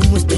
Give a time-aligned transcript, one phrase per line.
[0.00, 0.33] como este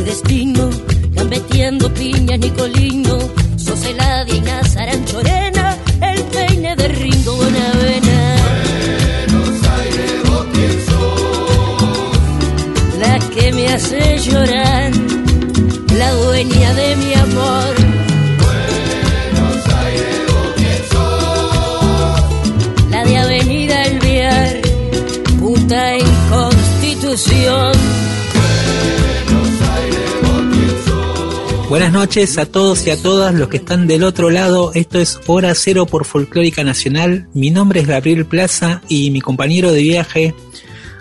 [31.97, 34.71] noches a todos y a todas los que están del otro lado.
[34.75, 37.27] Esto es Hora Cero por Folclórica Nacional.
[37.33, 40.35] Mi nombre es Gabriel Plaza y mi compañero de viaje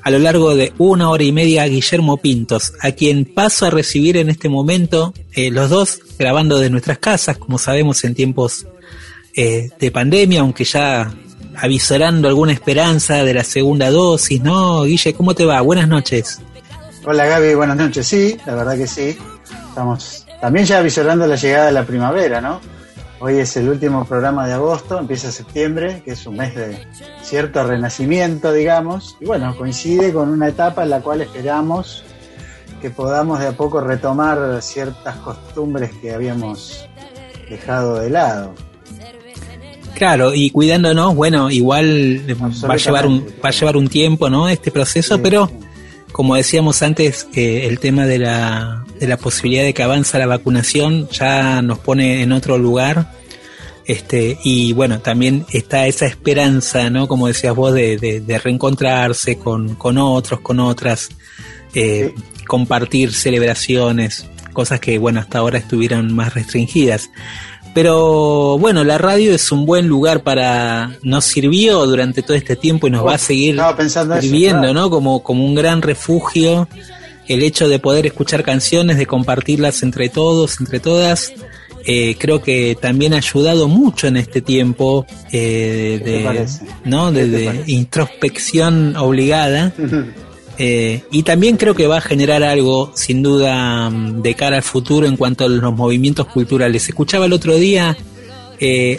[0.03, 4.15] a lo largo de una hora y media, Guillermo Pintos, a quien paso a recibir
[4.15, 8.65] en este momento, eh, los dos grabando de nuestras casas, como sabemos en tiempos
[9.35, 11.13] eh, de pandemia, aunque ya
[11.57, 14.83] avisorando alguna esperanza de la segunda dosis, ¿no?
[14.83, 15.59] Guille, ¿cómo te va?
[15.59, 16.39] Buenas noches.
[17.03, 18.07] Hola Gaby, buenas noches.
[18.07, 19.17] Sí, la verdad que sí.
[19.67, 22.61] Estamos también ya avisorando la llegada de la primavera, ¿no?
[23.19, 26.85] Hoy es el último programa de agosto, empieza septiembre, que es un mes de
[27.23, 29.17] cierto renacimiento, digamos.
[29.19, 32.03] Y bueno, coincide con una etapa en la cual esperamos
[32.79, 36.87] que podamos de a poco retomar ciertas costumbres que habíamos
[37.49, 38.53] dejado de lado.
[39.95, 42.21] Claro, y cuidándonos, bueno, igual
[42.69, 44.47] va a llevar un, va a llevar un tiempo, ¿no?
[44.47, 45.49] Este proceso, Sí, pero
[46.11, 50.27] como decíamos antes, eh, el tema de la, de la posibilidad de que avanza la
[50.27, 53.11] vacunación ya nos pone en otro lugar.
[53.85, 57.07] Este, y bueno, también está esa esperanza, ¿no?
[57.07, 61.09] Como decías vos, de, de, de reencontrarse con, con otros, con otras,
[61.75, 62.13] eh,
[62.47, 67.11] compartir celebraciones, cosas que, bueno, hasta ahora estuvieron más restringidas.
[67.75, 70.97] Pero bueno, la radio es un buen lugar para.
[71.03, 74.73] Nos sirvió durante todo este tiempo y nos va a seguir eso, sirviendo, claro.
[74.73, 74.89] ¿no?
[74.89, 76.69] Como, como un gran refugio.
[77.27, 81.33] El hecho de poder escuchar canciones, de compartirlas entre todos, entre todas,
[81.87, 86.23] eh, creo que también ha ayudado mucho en este tiempo eh, ¿Qué
[86.83, 89.73] te de, introspección obligada.
[90.57, 95.05] Eh, y también creo que va a generar algo, sin duda, de cara al futuro
[95.05, 96.87] en cuanto a los movimientos culturales.
[96.87, 97.97] Escuchaba el otro día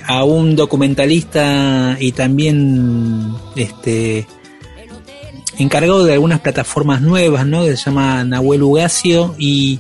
[0.07, 4.27] a un documentalista y también este
[5.59, 7.65] encargado de algunas plataformas nuevas, ¿no?
[7.65, 9.79] Que se llama Nahuel Ugacio y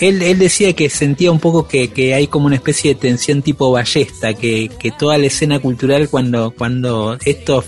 [0.00, 3.42] él, él decía que sentía un poco que, que hay como una especie de tensión
[3.42, 7.64] tipo ballesta, que, que toda la escena cultural cuando, cuando esto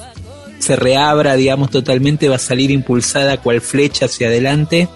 [0.58, 4.88] se reabra, digamos, totalmente va a salir impulsada cual flecha hacia adelante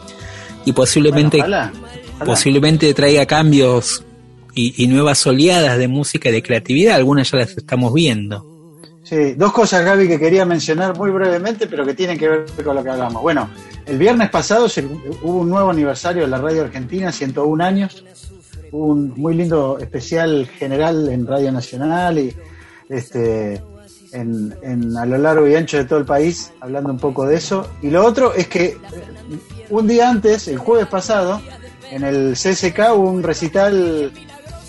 [0.65, 1.73] y posiblemente, bueno, ojalá,
[2.15, 2.25] ojalá.
[2.25, 4.03] posiblemente traiga cambios
[4.55, 8.58] y, y nuevas oleadas de música y de creatividad, algunas ya las estamos viendo.
[9.09, 12.77] Sí, dos cosas, Gaby, que quería mencionar muy brevemente, pero que tienen que ver con
[12.77, 13.23] lo que hablamos.
[13.23, 13.49] Bueno,
[13.87, 14.85] el viernes pasado se-
[15.23, 18.05] hubo un nuevo aniversario de la Radio Argentina, 101 años.
[18.71, 22.37] Hubo un muy lindo especial general en Radio Nacional y
[22.91, 23.63] este,
[24.13, 27.37] en, en- a lo largo y ancho de todo el país, hablando un poco de
[27.37, 27.67] eso.
[27.81, 28.77] Y lo otro es que eh,
[29.71, 31.41] un día antes, el jueves pasado,
[31.91, 34.13] en el CSK hubo un recital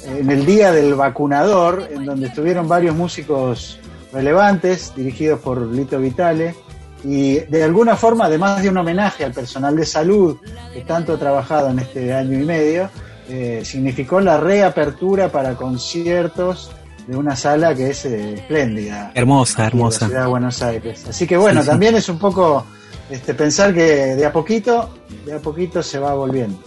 [0.06, 3.79] en el día del vacunador, en donde estuvieron varios músicos
[4.12, 6.56] relevantes, dirigidos por Lito Vitale,
[7.04, 10.38] y de alguna forma, además de un homenaje al personal de salud
[10.74, 12.90] que tanto ha trabajado en este año y medio,
[13.30, 16.72] eh, significó la reapertura para conciertos
[17.08, 19.12] de una sala que es eh, espléndida.
[19.16, 20.06] Hermosa, de la hermosa.
[20.08, 21.06] ciudad de Buenos Aires.
[21.10, 21.70] Así que bueno, Sí, sí.
[21.72, 22.66] también es un poco
[23.10, 23.82] este, pensar que
[24.16, 24.90] de a poquito,
[25.26, 26.60] de a poquito se va volviendo.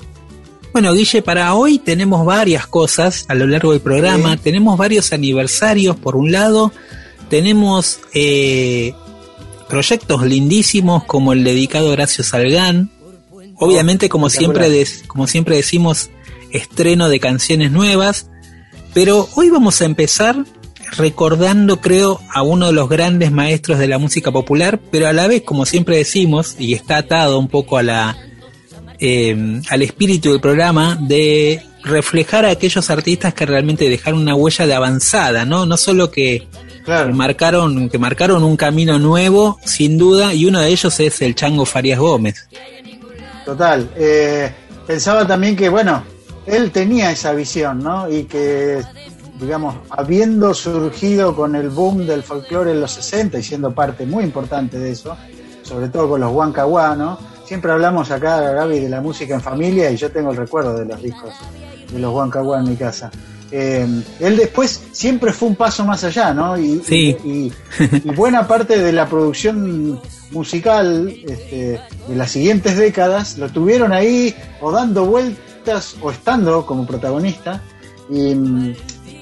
[0.72, 4.32] Bueno, Guille, para hoy tenemos varias cosas a lo largo del programa.
[4.32, 4.40] Sí.
[4.44, 6.72] Tenemos varios aniversarios, por un lado.
[7.32, 8.92] Tenemos eh,
[9.66, 12.90] proyectos lindísimos como el dedicado a Horacio Salgán.
[13.56, 16.10] Obviamente, como siempre, como siempre decimos,
[16.50, 18.26] estreno de canciones nuevas.
[18.92, 20.44] Pero hoy vamos a empezar
[20.98, 25.26] recordando, creo, a uno de los grandes maestros de la música popular, pero a la
[25.26, 28.18] vez, como siempre decimos, y está atado un poco a la,
[29.00, 34.66] eh, al espíritu del programa de reflejar a aquellos artistas que realmente dejaron una huella
[34.66, 35.64] de avanzada, ¿no?
[35.64, 36.46] No solo que,
[36.84, 37.08] Claro.
[37.08, 41.34] que marcaron, que marcaron un camino nuevo, sin duda, y uno de ellos es el
[41.34, 42.48] Chango Farías Gómez.
[43.44, 43.90] Total.
[43.96, 44.52] Eh,
[44.86, 46.02] pensaba también que, bueno,
[46.46, 48.10] él tenía esa visión, ¿no?
[48.10, 48.82] Y que,
[49.40, 54.24] digamos, habiendo surgido con el boom del folclore en los 60 y siendo parte muy
[54.24, 55.16] importante de eso,
[55.62, 57.18] sobre todo con los Huancahuá, ¿no?
[57.44, 60.86] Siempre hablamos acá, Gaby, de la música en familia y yo tengo el recuerdo de
[60.86, 61.32] los discos
[61.92, 63.10] de los Huancahuá en mi casa.
[63.54, 63.86] Eh,
[64.20, 66.58] él después siempre fue un paso más allá, ¿no?
[66.58, 67.16] Y, Sí.
[67.22, 67.52] y-
[68.02, 70.00] y buena parte de la producción
[70.30, 71.78] musical este,
[72.08, 77.60] de las siguientes décadas lo tuvieron ahí o dando vueltas o estando como protagonista.
[78.08, 78.74] Y mm,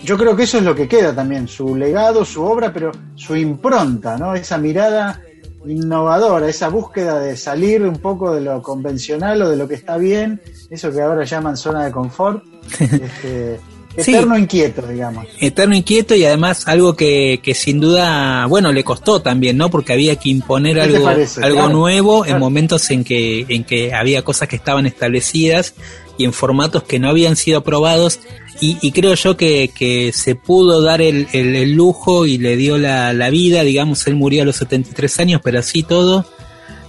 [0.05, 3.35] yo creo que eso es lo que queda también, su legado, su obra, pero su
[3.35, 4.35] impronta, ¿no?
[4.37, 5.21] Esa mirada
[5.67, 9.97] innovadora, esa búsqueda de salir un poco de lo convencional o de lo que está
[9.99, 10.41] bien,
[10.71, 12.43] eso que ahora llaman zona de confort,
[12.81, 13.61] este,
[13.99, 14.13] Sí.
[14.13, 15.27] eterno inquieto, digamos.
[15.41, 19.69] Eterno inquieto y además algo que, que sin duda, bueno, le costó también, ¿no?
[19.69, 21.43] Porque había que imponer ¿Qué te algo, parece?
[21.43, 25.75] algo Claro, nuevo en momentos en que, en que había cosas que estaban establecidas
[26.17, 28.21] y en formatos que no habían sido aprobados.
[28.61, 32.57] Y, y creo yo que, que se pudo dar el, el- el lujo y le
[32.57, 36.27] dio la, la vida, digamos, él murió a los 73 años, pero así todo,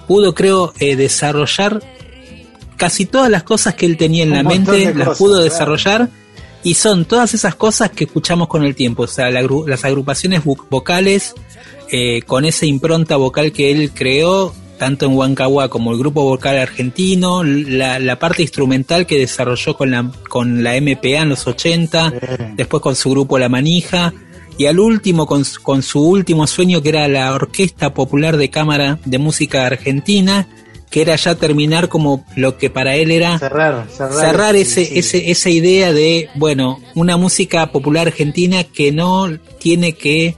[0.08, 1.82] pudo creo eh, desarrollar
[2.78, 5.48] casi todas las cosas que él tenía en Un la mente, las cosas, pudo claro.
[6.64, 10.44] Y son todas esas cosas que escuchamos con el tiempo, o sea, la las agrupaciones
[10.44, 11.34] vo- vocales
[11.92, 16.58] eh, con esa impronta vocal que él creó, tanto en Huancahuá como el grupo vocal
[16.58, 22.10] argentino, la, la parte instrumental que desarrolló con la, con la MPA en los 80,
[22.12, 22.18] Sí.
[22.56, 24.14] después con su grupo La Manija,
[24.58, 25.44] y al último con
[25.84, 30.48] su último sueño que era la Orquesta Popular de Cámara de Música Argentina,
[30.92, 34.92] que era ya terminar como lo que para él era Cerrar, cerrar, cerrar ese, sí,
[34.92, 35.00] sí.
[35.00, 40.36] ese, esa idea de, bueno, una música popular argentina que no tiene que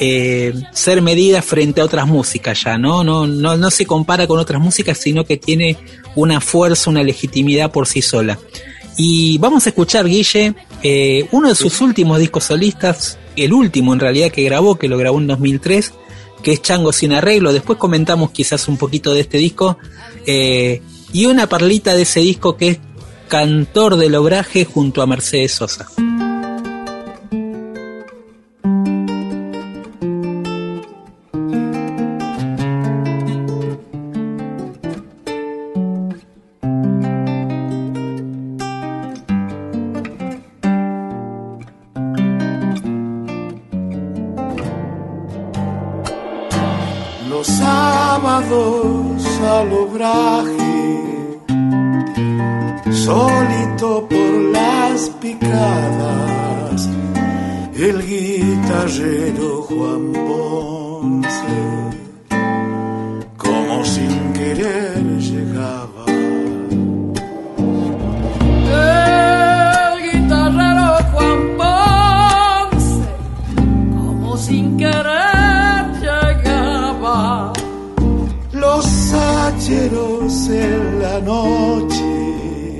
[0.00, 3.02] eh, ser medida frente a otras músicas ya, ¿no?
[3.02, 5.76] No, no, no se compara con otras músicas, sino que tiene
[6.14, 8.38] una fuerza, una legitimidad por sí sola.
[8.96, 10.54] Y vamos a escuchar, Guille,
[10.84, 14.96] eh, uno de sus últimos discos solistas, el último en realidad que grabó, que lo
[14.96, 15.92] grabó en 2003,
[16.42, 17.52] que es Chango sin arreglo.
[17.52, 19.78] Después comentamos quizás un poquito de este disco.
[20.26, 20.82] eh,
[21.12, 22.78] y una perlita de ese disco que es
[23.28, 25.88] Cantor del Obraje junto a Mercedes Sosa.
[81.20, 82.78] Noche,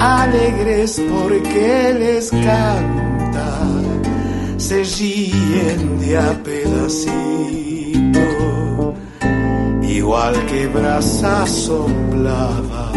[0.00, 3.48] alegres porque les canta,
[4.56, 8.20] se ríen de a pedacito,
[9.82, 12.92] igual que brasa soplada.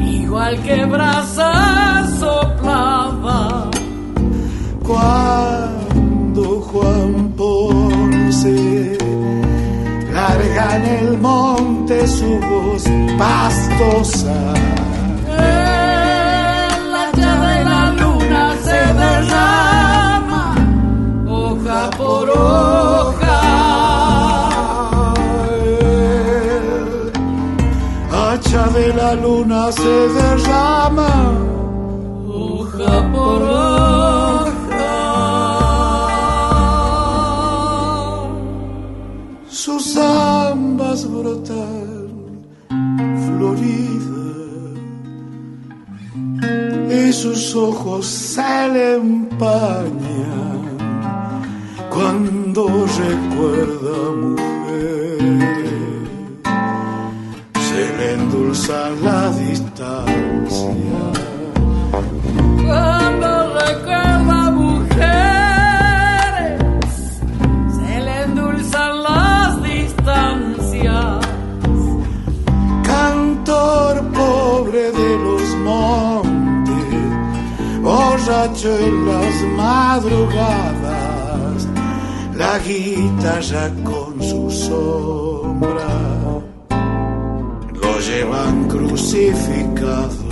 [0.00, 3.70] igual que brasa soplaba.
[4.86, 5.53] Cuando Juan
[10.12, 12.84] Larga en el monte su voz
[13.16, 14.52] pastosa.
[15.28, 20.54] En la llave de la luna se derrama,
[21.26, 23.40] hoja por hoja.
[25.54, 27.10] El
[28.12, 31.53] hacha de la luna se derrama.
[47.24, 50.60] Sus ojos se le empañan
[51.88, 52.66] cuando
[53.02, 55.18] recuerda mujer.
[57.68, 59.13] Se le endulza la
[78.64, 80.08] en las madrugadas,
[82.34, 85.86] la guitarra con su sombra
[87.74, 90.24] lo llevan crucificado.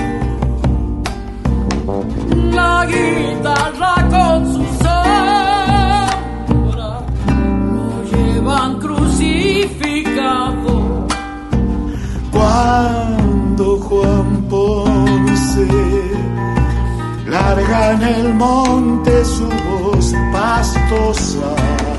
[2.54, 6.10] La guitarra con su sombra
[7.74, 10.72] lo llevan crucificado.
[12.30, 15.91] Cuando Juan Ponce
[17.54, 21.91] larga en el monte su voz pastosa.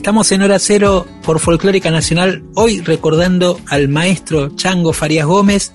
[0.00, 5.74] Estamos en hora cero por Folclórica Nacional, hoy recordando al maestro Chango Farías Gómez.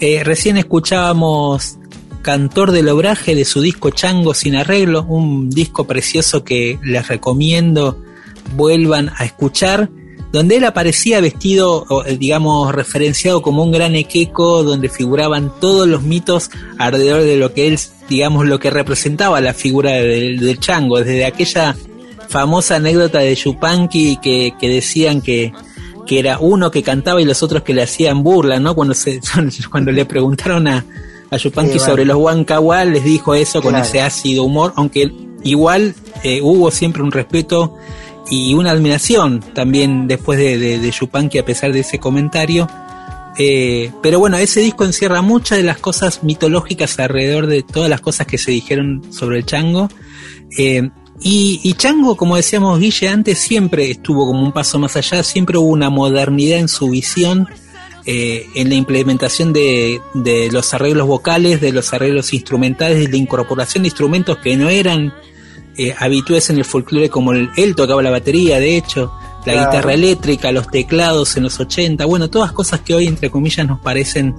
[0.00, 1.76] Eh, recién escuchábamos
[2.22, 8.02] Cantor del Obraje de su disco Chango sin arreglo, un disco precioso que les recomiendo
[8.56, 9.90] vuelvan a escuchar,
[10.32, 16.00] donde él aparecía vestido, eh, digamos, referenciado como un gran equeco, donde figuraban todos los
[16.00, 17.78] mitos alrededor de lo que él,
[18.08, 21.76] digamos, lo que representaba la figura del Chango, desde aquella
[22.28, 25.52] famosa anécdota de Yupanqui que, que decían que,
[26.06, 28.74] que era uno que cantaba y los otros que le hacían burla, ¿no?
[28.74, 29.20] Cuando se,
[29.70, 30.84] cuando le preguntaron a,
[31.30, 31.90] a Yupanqui Sí, bueno.
[31.92, 33.84] sobre los Huancahuá, les dijo eso con Claro.
[33.86, 35.10] ese ácido humor, aunque
[35.42, 37.74] igual eh, hubo siempre un respeto
[38.28, 42.68] y una admiración también después de, de, de Yupanqui a pesar de ese comentario.
[43.38, 48.00] Eh, pero bueno, ese disco encierra muchas de las cosas mitológicas alrededor de todas las
[48.00, 49.88] cosas que se dijeron sobre el chango.
[50.58, 50.88] Eh,
[51.22, 55.58] y, y Chango, como decíamos Guille antes, siempre estuvo como un paso más allá, siempre
[55.58, 57.48] hubo una modernidad en su visión,
[58.04, 63.16] eh, en la implementación de, de los arreglos vocales, de los arreglos instrumentales, de la
[63.16, 65.12] incorporación de instrumentos que no eran
[65.78, 69.12] eh, habituales en el folclore, como el- él tocaba la batería, de hecho,
[69.44, 69.70] la Claro.
[69.70, 73.80] guitarra eléctrica, los teclados en los 80, bueno, todas cosas que hoy, entre comillas, nos
[73.80, 74.34] parecen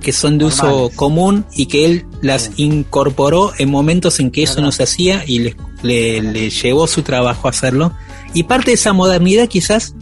[0.00, 4.60] que son de uso común y que él las incorporó en momentos en que eso
[4.60, 7.92] no se hacía y le, le- le llevó su trabajo a hacerlo.
[8.34, 9.94] Y parte de esa modernidad quizás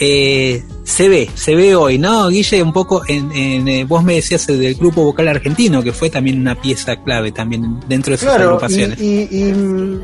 [0.00, 2.28] eh, se ve, se ve hoy, ¿no?
[2.28, 6.10] Guille, un poco, en, en, eh, vos me decías del grupo vocal argentino, que fue
[6.10, 9.00] también una pieza clave también dentro de sus Claro, agrupaciones.
[9.00, 10.00] y- y,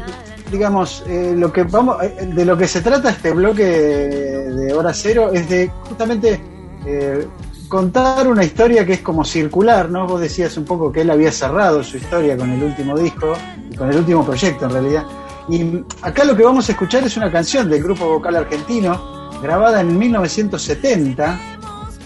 [0.52, 4.94] digamos, eh, lo que vamos, eh, de lo que se trata este bloque de hora
[4.94, 6.40] cero es de justamente
[6.87, 7.26] eh,
[7.68, 10.06] contar una historia que es como circular, ¿no?
[10.06, 13.34] Vos decías un poco que él había cerrado su historia con el último disco,
[13.70, 15.04] y con el último proyecto en realidad.
[15.48, 19.80] Y acá lo que vamos a escuchar es una canción del grupo vocal argentino, grabada
[19.80, 21.40] en 1970,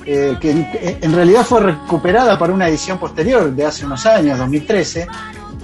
[0.04, 0.68] eh, que en,
[1.00, 5.06] en realidad fue recuperada para una edición posterior de hace unos años, 2013,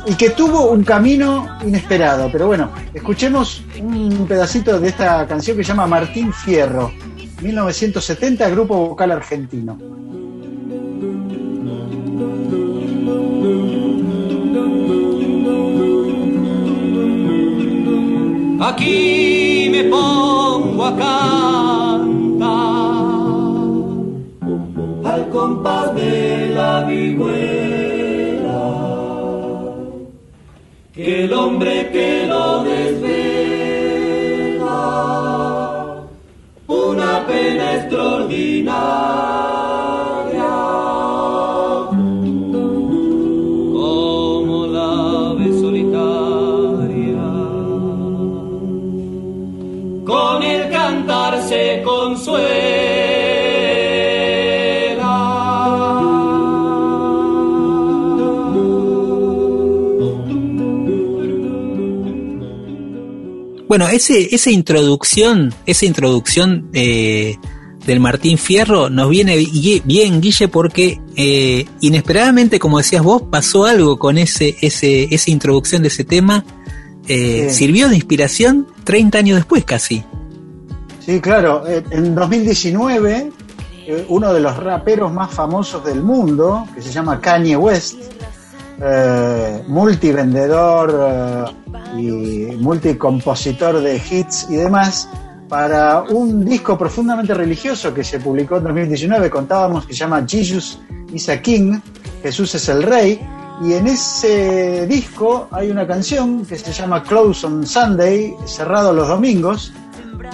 [0.06, 2.28] y que tuvo un camino inesperado.
[2.32, 6.92] Pero bueno, escuchemos un pedacito de esta canción que se llama Martín Fierro,
[7.40, 9.78] 1970, grupo vocal argentino.
[18.60, 22.48] Aquí me pongo a cantar
[25.04, 27.38] al compás de la vihuela
[30.92, 33.27] que el hombre que lo desvela
[37.28, 39.47] pena extraordinaria
[63.78, 67.36] Bueno, ese, esa introducción, esa introducción eh,
[67.86, 73.66] del Martín Fierro nos viene bi- bien, Guille, porque eh, inesperadamente, como decías vos, pasó
[73.66, 76.44] algo con ese, ese, esa introducción de ese tema.
[77.06, 77.50] eh.
[77.52, 80.02] Sirvió de inspiración 30 años después casi.
[81.06, 83.30] Sí, claro, en 2019
[83.86, 87.94] eh, uno de los raperos más famosos del mundo, que se llama Kanye West,
[88.80, 91.54] eh, multivendedor
[91.96, 95.08] eh, y multicompositor de hits y demás,
[95.48, 100.80] para un disco profundamente religioso que se publicó en 2019, contábamos que se llama Jesus
[101.12, 101.80] is a King,
[102.22, 103.20] Jesús es el Rey,
[103.62, 109.08] y en ese disco hay una canción que se llama Close on Sunday, cerrado los
[109.08, 109.72] domingos,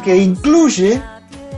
[0.03, 1.01] que incluye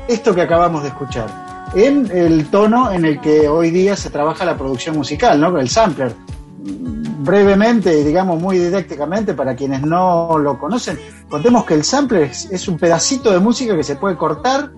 [0.06, 4.44] esto que acabamos de escuchar, en el tono en el que hoy día se trabaja
[4.44, 5.58] la producción musical, ¿no?
[5.58, 6.14] El sampler.
[6.66, 12.68] Brevemente, digamos muy didácticamente, para quienes no lo conocen, contemos que el sampler es, es
[12.68, 14.70] un pedacito de música que se puede cortar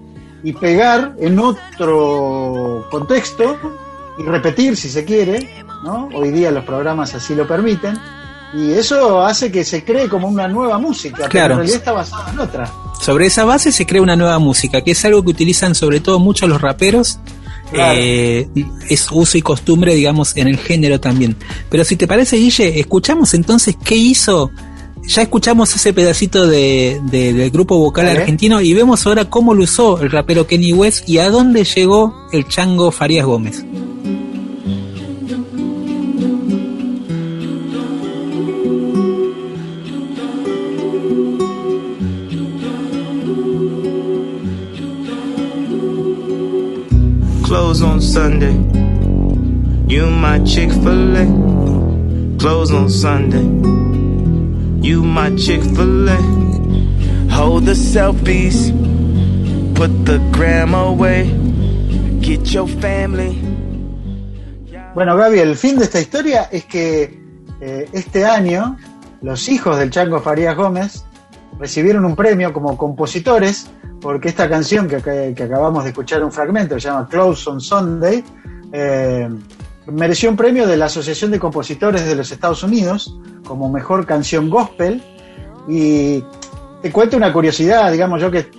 [0.42, 3.56] y pegar en otro contexto
[4.18, 6.08] y repetir si se quiere, ¿no?
[6.14, 7.98] Hoy día los programas así lo permiten.
[8.54, 11.30] Y eso hace que se cree como una nueva música, Claro.
[11.30, 12.70] pero en realidad está basada en otra.
[13.00, 16.18] Sobre esa base se crea una nueva música, que es algo que utilizan sobre todo
[16.18, 17.18] mucho los raperos.
[17.72, 17.98] Claro.
[18.02, 18.48] Eh,
[18.88, 21.36] es uso y costumbre, digamos, en el género también.
[21.70, 24.50] Pero si te parece, Guille, escuchamos entonces qué hizo.
[25.06, 29.64] Ya escuchamos ese pedacito de, de- del grupo vocal argentino y vemos ahora cómo lo
[29.64, 33.64] usó el rapero Kenny West y a dónde llegó el chango Farías Gómez.
[47.48, 48.52] Close on Sunday.
[49.88, 51.24] You my Chick fil A.
[52.38, 53.40] Close on Sunday.
[54.86, 56.16] You my Chick fil A.
[57.30, 58.68] Hold the selfies.
[59.74, 61.30] Put the gram away.
[62.20, 63.40] Get your family.
[64.94, 67.18] Bueno, Gaby, el fin de esta historia es que
[67.62, 68.76] eh, este año
[69.22, 71.06] los hijos del Chango Farías Gómez
[71.58, 74.96] recibieron un premio como compositores porque esta canción que,
[75.42, 78.24] acabamos de escuchar un fragmento, se llama Close on Sunday,
[78.72, 79.28] eh,
[79.86, 84.50] mereció un premio de la Asociación de Compositores de los Estados Unidos como mejor canción
[84.50, 85.02] gospel.
[85.66, 86.22] Y
[86.82, 88.50] te cuento una curiosidad, digamos yo que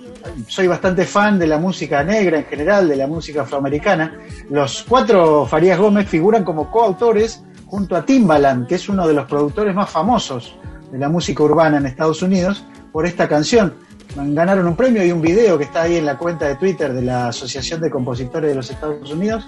[0.46, 4.18] soy bastante fan de la música negra en general, de la música afroamericana.
[4.50, 9.26] Los cuatro Farías Gómez figuran como coautores junto a Timbaland, que es uno de los
[9.26, 10.56] productores más famosos
[10.90, 13.74] de la música urbana en Estados Unidos, por esta canción.
[14.16, 17.02] Ganaron un premio y un video que está ahí en la cuenta de Twitter de
[17.02, 19.46] la Asociación de Compositores de los Estados Unidos.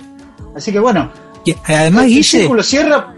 [0.54, 1.10] Así que bueno,
[1.44, 3.14] Y además, el círculo cierra.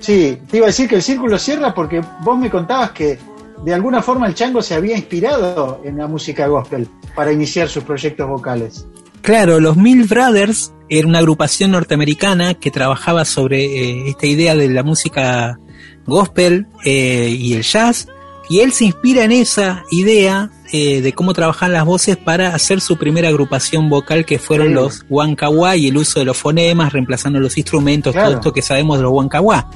[0.00, 3.18] Sí, te iba a decir que el círculo cierra porque vos me contabas que
[3.64, 7.84] de alguna forma el chango se había inspirado en la música gospel para iniciar sus
[7.84, 8.86] proyectos vocales.
[9.22, 14.68] Claro, los Mill Brothers era una agrupación norteamericana que trabajaba sobre eh, esta idea de
[14.68, 15.58] la música
[16.06, 18.08] gospel eh, y el jazz,
[18.48, 22.80] y él se inspira en esa idea eh, de cómo trabajan las voces para hacer
[22.80, 24.74] su primera agrupación vocal que fueron Sí.
[24.74, 28.28] los Huancahuá y el uso de los fonemas, reemplazando los instrumentos, Claro.
[28.28, 29.70] todo esto que sabemos de los Huancahuá.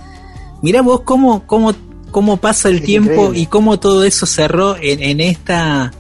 [0.63, 1.75] Mirá vos cómo, cómo,
[2.11, 3.39] cómo pasa el Es tiempo increíble.
[3.41, 5.93] y cómo todo eso cerró en, en esta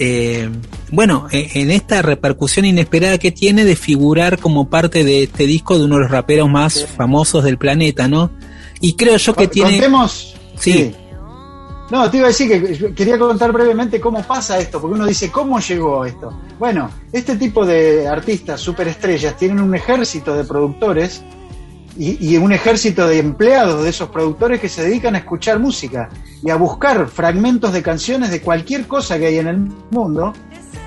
[0.00, 0.48] eh,
[0.92, 5.84] bueno, en esta repercusión inesperada que tiene de figurar como parte de este disco de
[5.86, 6.84] uno de los raperos más Sí.
[6.96, 8.30] famosos del planeta, ¿no?
[8.80, 9.70] Y creo yo que Con- tiene...
[9.72, 10.34] Contemos.
[10.56, 10.94] Sí.
[11.90, 15.30] No, te iba a decir que quería contar brevemente cómo pasa esto, porque uno dice,
[15.30, 16.38] ¿cómo llegó esto?
[16.58, 21.22] Bueno, este tipo de artistas superestrellas tienen un ejército de productores
[21.96, 26.08] y, un ejército de empleados de esos productores que se dedican a escuchar música
[26.44, 29.58] y a buscar fragmentos de canciones de cualquier cosa que hay en el
[29.90, 30.32] mundo.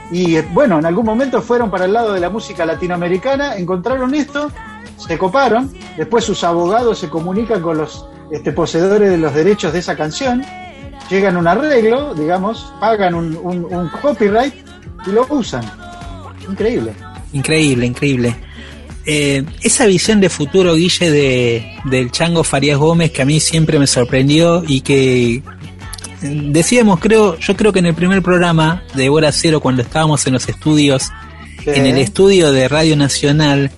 [0.10, 4.16] Y eh, bueno, en algún momento fueron para el lado de la música latinoamericana, encontraron
[4.16, 4.52] esto,
[4.96, 9.80] se coparon, después sus abogados se comunican con los este, poseedores de los derechos de
[9.80, 10.46] esa canción,
[11.12, 14.54] llegan a un arreglo, digamos, pagan un, un- un copyright
[15.06, 15.64] y lo usan.
[16.50, 16.94] Increíble.
[17.34, 18.36] Increíble, increíble.
[19.06, 23.78] Eh, esa visión de futuro, Guille, de, del Chango Farías Gómez, que a mí siempre
[23.80, 25.42] me sorprendió y que
[26.22, 30.34] decíamos, creo, yo creo que en el primer programa de Hora Cero, cuando estábamos en
[30.34, 31.10] los estudios,
[31.66, 33.72] en el estudio de Radio Nacional,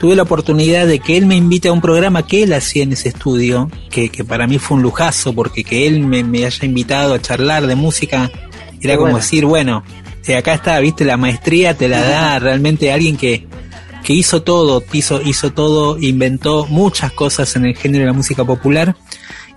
[0.00, 2.92] tuve la oportunidad de que él me invite a un programa que él hacía en
[2.94, 6.64] ese estudio, que, que para mí fue un lujazo, porque que él me, me haya
[6.64, 8.30] invitado a charlar de música,
[8.80, 9.16] era Qué como bueno.
[9.18, 9.84] decir, bueno,
[10.26, 13.46] eh, acá está, viste, la maestría te la da realmente alguien que,
[14.02, 18.42] que hizo todo, hizo, hizo todo, inventó muchas cosas en el género de la música
[18.42, 18.96] popular.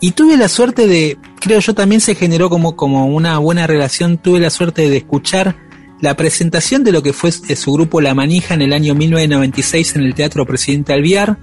[0.01, 4.17] Y tuve la suerte de, creo yo también se generó como, como una buena relación,
[4.17, 5.56] tuve la suerte de escuchar
[6.04, 9.96] la presentación de lo que fue eh, su grupo La Manija en el año 1996
[9.96, 11.38] en el Teatro Presidente Alviar,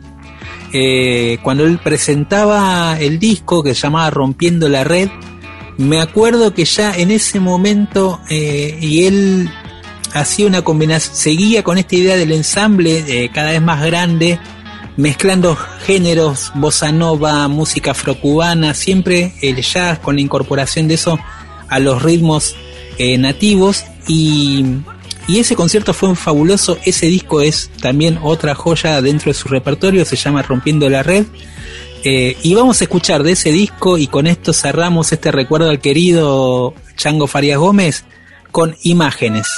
[0.75, 5.09] eh, cuando él presentaba el disco que se llamaba Rompiendo la Red,
[5.79, 9.51] me acuerdo que ya en ese momento, eh, y él
[10.13, 14.39] hacía una combinación, seguía con esta idea del ensamble cada vez más grande,
[14.99, 21.19] mezclando géneros, bossa nova, música afrocubana, siempre el jazz con la incorporación de eso
[21.67, 22.57] a los ritmos
[23.19, 24.65] nativos y,
[25.27, 30.05] y ese concierto fue fabuloso, ese disco es también otra joya dentro de su repertorio,
[30.05, 31.27] se llama Rompiendo la Red.
[32.03, 35.81] Eh, y vamos a escuchar de ese disco y con esto cerramos este recuerdo al
[35.81, 38.05] querido Chango Farías Gómez
[38.51, 39.49] con imágenes.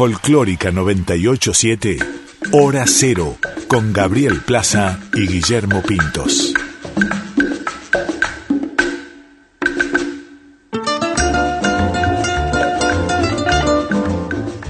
[0.00, 1.98] Folclórica 987,
[2.52, 3.36] Hora Cero,
[3.68, 6.54] con Gabriel Plaza y Guillermo Pintos.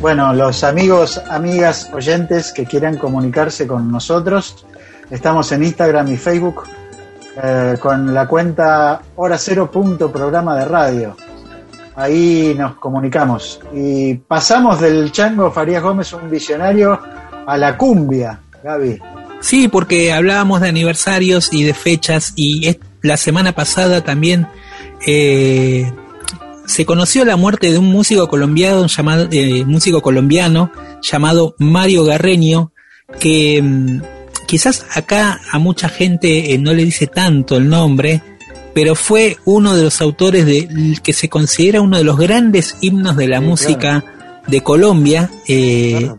[0.01, 4.67] Bueno, los amigos, amigas, oyentes que quieran comunicarse con nosotros,
[5.13, 6.65] estamos en Instagram y Facebook
[7.41, 11.17] eh, con la cuenta hora cero punto programa de radio.
[11.97, 13.61] Ahí nos comunicamos.
[13.75, 16.99] Y pasamos del chango Farías Gómez, un visionario,
[17.47, 18.99] a la cumbia, Gaby.
[19.41, 24.47] Sí, porque hablábamos de aniversarios y de fechas y la semana pasada también
[25.07, 25.91] eh,
[26.67, 30.71] se conoció la muerte de un músico colombiano llamado eh, músico colombiano
[31.03, 32.73] llamado Mario Garreño
[33.19, 34.03] que mm,
[34.47, 38.23] quizás acá a mucha gente eh, no le dice tanto el nombre
[38.75, 43.17] pero fue uno de los autores de que se considera uno de los grandes himnos
[43.17, 44.05] de la música
[44.47, 46.11] de Colombia, eh,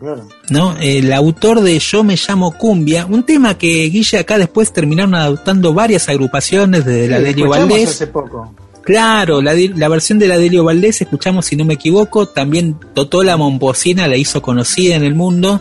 [0.50, 0.76] ¿no?
[0.80, 5.74] El autor de Yo me llamo Cumbia, un tema que Guille acá después terminaron adoptando
[5.74, 7.90] varias agrupaciones de la Delio Valdés.
[7.90, 8.54] Hace poco.
[8.82, 13.36] Claro, la, la, versión de la Delio Valdés, escuchamos si no me equivoco, también Totola
[13.36, 15.60] Momposina la hizo conocida en el mundo.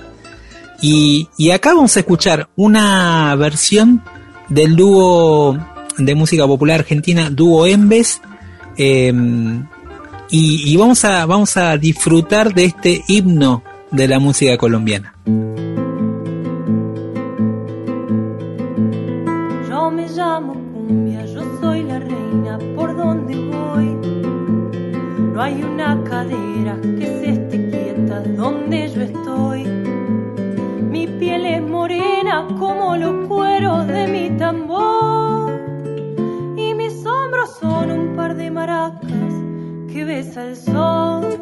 [0.82, 4.02] Y, y acá vamos a escuchar una versión
[4.50, 5.56] del dúo
[5.98, 8.22] de música popular argentina, dúo Embes.
[8.78, 9.66] Em,
[10.30, 15.14] y, vamos, a, vamos a disfrutar de este himno de la música colombiana.
[19.70, 23.98] Yo me llamo cumbia, yo soy la reina por donde voy.
[25.34, 29.66] No hay una cadera que se esté quieta donde yo estoy.
[30.90, 35.41] Mi piel es morena como los cueros de mi tambor.
[37.48, 39.34] Son un par de maracas
[39.92, 41.40] que besa el sol.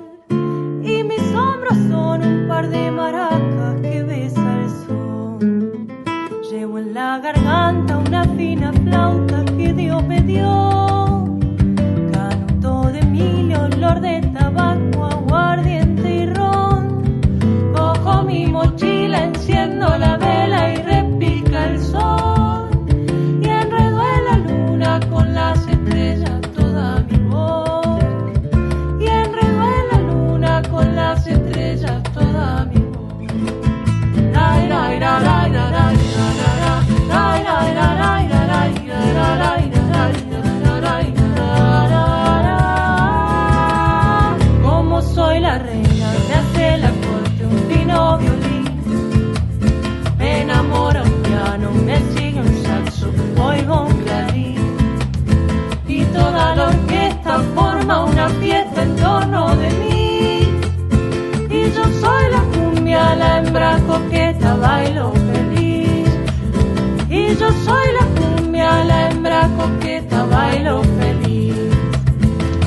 [0.81, 5.87] Y mis hombros son un par de maracas que besa el sol.
[6.49, 10.68] Llevo en la garganta una fina flauta que Dios me dio.
[57.97, 60.39] Una fiesta en torno de mí.
[61.49, 66.07] Y yo soy la cumbia, la hembra coqueta, bailo feliz.
[67.09, 71.55] Y yo soy la cumbia, la hembra coqueta, bailo feliz.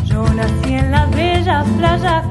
[0.05, 2.22] Yo nací en las bellas playas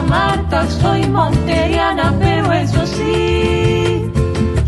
[0.00, 4.10] Marta, soy monteriana, pero eso sí,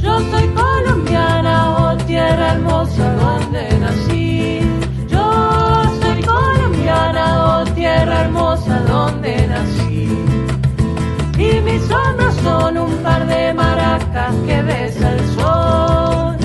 [0.02, 4.60] yo soy colombiana, oh tierra hermosa donde nací.
[5.08, 10.08] Yo soy colombiana, oh tierra hermosa donde nací.
[11.38, 16.36] Y mis hombros son un par de maracas que besa el sol.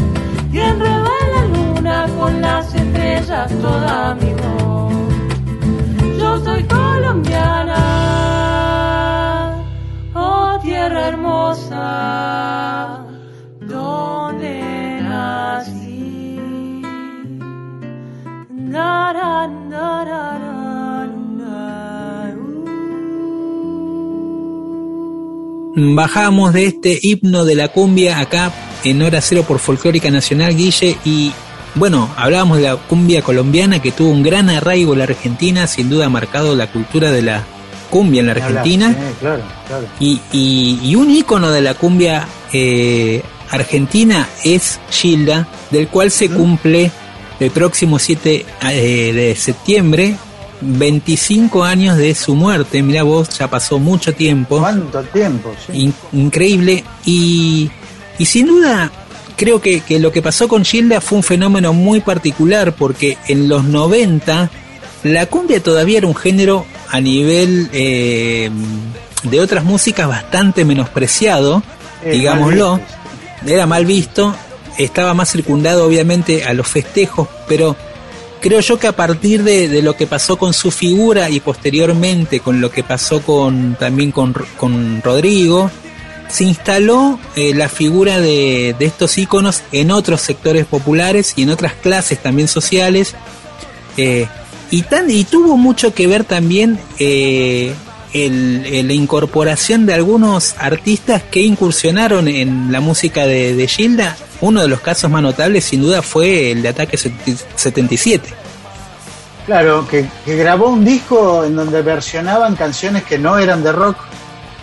[0.51, 4.38] Y enredo en la luna con las estrellas toda mi
[25.81, 28.51] Bajamos de este himno de la cumbia acá
[28.83, 31.31] en Hora Cero por Folclórica Nacional, Guille, y
[31.75, 35.89] bueno, hablábamos de la cumbia colombiana que tuvo un gran arraigo en la Argentina, sin
[35.89, 37.43] duda ha marcado la cultura de la
[37.89, 38.95] cumbia en la Argentina.
[39.99, 46.91] Y, un ícono de la cumbia eh, argentina es Gilda, del cual se cumple
[47.39, 50.17] el próximo 7 eh, de septiembre
[50.61, 54.59] 25 años de su muerte, mira vos, ya pasó mucho tiempo.
[54.59, 55.53] ¿Cuánto tiempo?
[56.11, 56.83] increíble.
[57.05, 57.71] Y,
[58.17, 58.91] y, sin duda,
[59.35, 63.47] creo que, que, lo que pasó con Gilda fue un fenómeno muy particular, porque en
[63.47, 64.49] los 90
[65.03, 68.49] la cumbia todavía era un género a nivel eh,
[69.23, 71.63] de otras músicas bastante menospreciado,
[72.03, 72.79] digámoslo.
[73.45, 74.35] Era mal visto,
[74.77, 77.75] estaba más circundado obviamente a los festejos, pero
[78.41, 82.59] creo yo que a partir de, lo que pasó con su figura y posteriormente con
[82.59, 85.71] lo que pasó con también con, con Rodrigo,
[86.29, 91.73] se instaló eh, la figura de, estos íconos en otros sectores populares y en otras
[91.73, 93.15] clases también sociales.
[93.97, 94.27] Eh,
[94.71, 97.73] y, tuvo mucho que ver también eh,
[98.13, 104.67] el, la incorporación de algunos artistas que incursionaron en la música de, Gilda uno de
[104.67, 108.33] los casos más notables sin duda fue el de Ataque 77.
[109.45, 113.97] Claro, que, grabó un disco en donde versionaban canciones que no eran de rock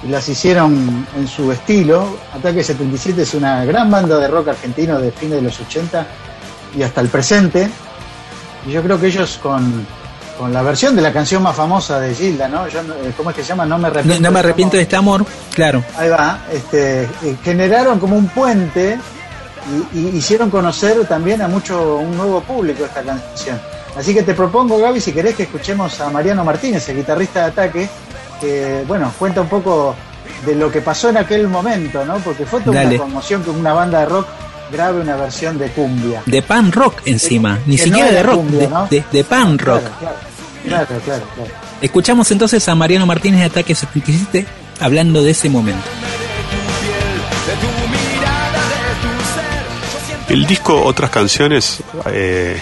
[0.06, 2.18] y las hicieron en su estilo.
[2.32, 6.06] Ataque 77 es una gran banda de rock argentino de fines de los 80
[6.78, 7.68] y hasta el presente.
[8.66, 9.86] Y yo creo que ellos con,
[10.52, 12.66] la versión de la canción más famosa de Gilda, ¿no?
[12.66, 12.72] Eh,
[13.16, 13.64] ¿Cómo es que se llama?
[13.64, 14.20] No me arrepiento.
[14.20, 15.24] No, me arrepiento de este amor,
[15.54, 15.82] claro.
[15.96, 16.40] Ahí va.
[16.52, 18.98] Este, eh, generaron como un puente
[19.94, 23.60] y, hicieron conocer también a mucho un nuevo público esta canción.
[23.96, 27.46] Así que te propongo, Gaby, si querés que escuchemos a Mariano Martínez, el guitarrista de
[27.46, 27.88] Ataque,
[28.40, 29.94] que bueno, cuenta un poco
[30.44, 32.18] de lo que pasó en aquel momento, ¿no?
[32.18, 34.26] Porque fue toda una conmoción que una banda de rock
[34.70, 36.22] grabe una versión de cumbia.
[36.26, 38.44] De pan rock encima, ni siquiera de rock,
[38.90, 39.82] de, pan rock.
[40.64, 41.24] Claro, claro, claro,
[41.80, 44.46] Escuchamos entonces a Mariano Martínez de Ataque 77
[44.80, 45.86] hablando de ese momento.
[50.28, 52.58] El disco Otras Canciones, eh,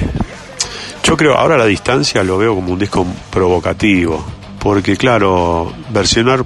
[1.03, 4.23] yo creo, ahora a la distancia lo veo como un disco provocativo,
[4.59, 6.45] porque claro, versionar,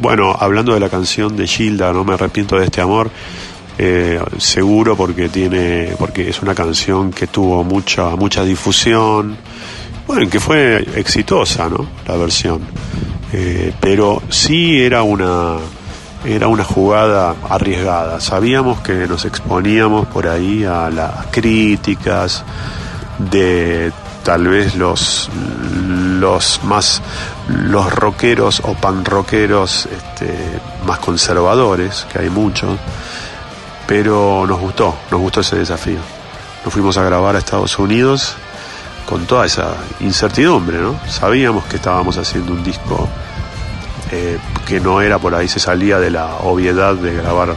[0.00, 3.10] bueno, hablando de la canción de Gilda, No me arrepiento de este amor,
[3.78, 9.36] eh, seguro porque tiene, porque es una canción que tuvo mucha, mucha difusión,
[10.06, 11.86] bueno, que fue exitosa, ¿no?
[12.06, 12.60] La versión.
[13.32, 15.56] Eh, pero sí era una
[16.24, 18.20] era una jugada arriesgada.
[18.20, 22.44] Sabíamos que nos exponíamos por ahí a las críticas
[23.18, 25.28] de tal vez los
[26.20, 27.02] los más
[27.48, 30.32] los rockeros o panrockeros este,
[30.86, 32.78] más conservadores, que hay muchos,
[33.92, 35.98] pero nos gustó, nos gustó ese desafío.
[36.64, 38.36] Nos fuimos a grabar a Estados Unidos
[39.04, 40.98] con toda esa incertidumbre, ¿no?
[41.10, 43.06] Sabíamos que estábamos haciendo un disco
[44.10, 47.54] eh, que no era por ahí, se salía de la obviedad de grabar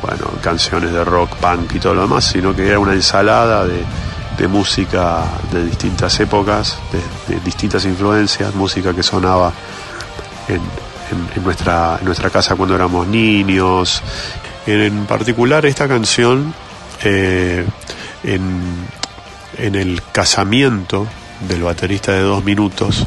[0.00, 4.46] bueno, canciones de rock, punk y todo lo demás, sino que era una ensalada de,
[4.46, 6.78] música de distintas épocas,
[7.26, 9.52] de, distintas influencias, música que sonaba
[10.46, 10.62] en,
[11.42, 14.00] nuestra, nuestra casa cuando éramos niños.
[14.66, 16.54] En, particular esta canción,
[17.02, 17.64] eh,
[18.24, 18.62] en,
[19.58, 21.06] en el casamiento
[21.48, 23.06] del baterista de dos minutos,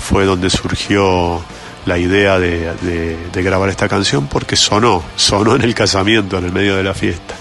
[0.00, 1.42] fue donde surgió
[1.86, 6.76] la idea de, grabar esta canción porque sonó, sonó en el casamiento, en el medio
[6.76, 7.34] de la fiesta.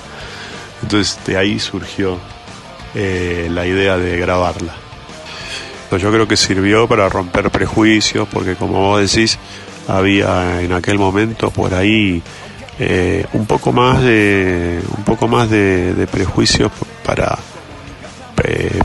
[0.82, 2.18] Entonces de ahí surgió
[2.96, 4.74] eh, la idea de grabarla.
[5.92, 9.38] yo creo que sirvió para romper prejuicios porque como vos decís,
[9.88, 12.22] había en aquel momento por ahí
[12.82, 16.72] eh, un poco más de un poco más de, prejuicios
[17.06, 17.38] para
[18.44, 18.80] eh,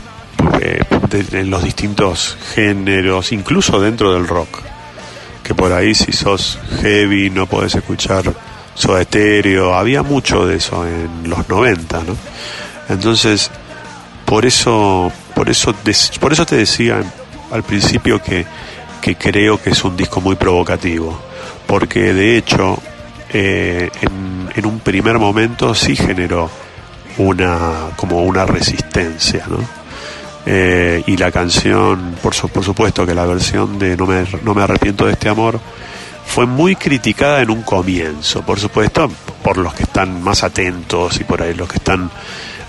[1.45, 4.59] los distintos géneros, incluso dentro del rock.
[5.41, 8.33] Que por ahí si sos heavy no podés escuchar
[8.73, 12.17] Soda estéreo, había mucho de eso en los 90, ¿no?
[12.89, 13.49] Entonces,
[14.25, 15.73] por eso, por eso,
[16.19, 17.01] por eso te decía
[17.51, 18.45] al principio que,
[19.01, 21.17] que creo que es un disco muy provocativo,
[21.65, 22.77] porque de hecho
[23.37, 23.89] eh,
[24.55, 26.49] en, un primer momento sí generó
[27.17, 29.57] una como una resistencia, ¿no?
[30.45, 34.63] Eh, y la canción, por, por supuesto que la versión de no me, no me
[34.63, 35.59] arrepiento de este amor,
[36.25, 39.11] fue muy criticada en un comienzo, por supuesto,
[39.43, 42.09] por los que están más atentos y por ahí los que están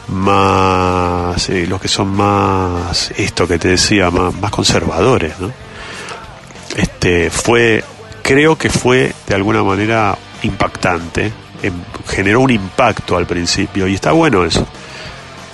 [0.09, 5.53] más, eh, los que son más, esto que te decía, más, más conservadores, ¿no?
[6.77, 7.85] Este, fue,
[8.23, 11.33] creo que fue de alguna manera impactante,
[11.63, 11.75] em,
[12.07, 14.67] generó un impacto al principio y está bueno eso.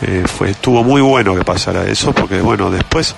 [0.03, 3.14] Eh, fue, estuvo muy bueno que pasara eso porque bueno, después,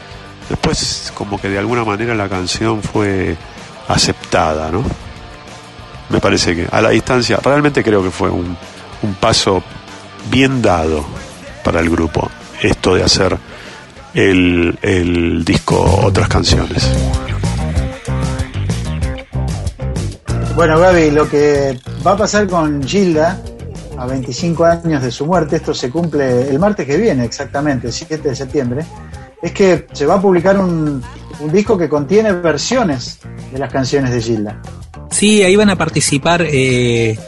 [0.49, 3.37] después como que de alguna manera la canción fue
[3.89, 4.83] aceptada, ¿no?
[6.11, 8.57] Me parece que a la distancia, realmente creo que fue un,
[9.03, 9.63] un paso
[10.31, 11.05] bien dado
[11.63, 13.39] para el grupo, esto de hacer
[14.15, 16.89] el, el disco Otras Canciones.
[20.57, 23.41] Bueno, Gaby, lo que va a pasar con Gilda,
[23.99, 27.93] a 25 años de su muerte, esto se cumple el martes que viene, exactamente, el
[27.93, 28.85] 7 de septiembre,
[29.43, 31.03] es que se va a publicar un,
[31.53, 33.19] disco que contiene versiones
[33.53, 34.63] de las canciones de Gilda.
[35.11, 37.19] Sí, ahí van a participar, eh,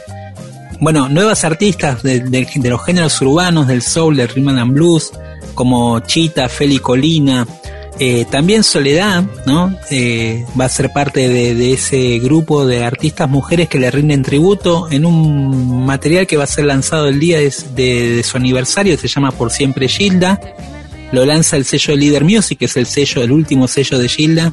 [0.79, 5.11] bueno, nuevas artistas de, de- de los géneros urbanos, del soul, del rhythm and blues,
[5.53, 7.45] como Chita, Feli Colina,
[7.99, 9.75] eh, también Soledad, ¿no?
[9.89, 14.23] Eh, va a ser parte de, de ese grupo de artistas mujeres que le rinden
[14.23, 18.37] tributo en un material que va a ser lanzado el día de, de- de su
[18.37, 20.39] aniversario, se llama Por Siempre Gilda.
[21.11, 24.09] Lo lanza el sello de Leader Music, que es el sello, el último sello de
[24.09, 24.51] Gilda,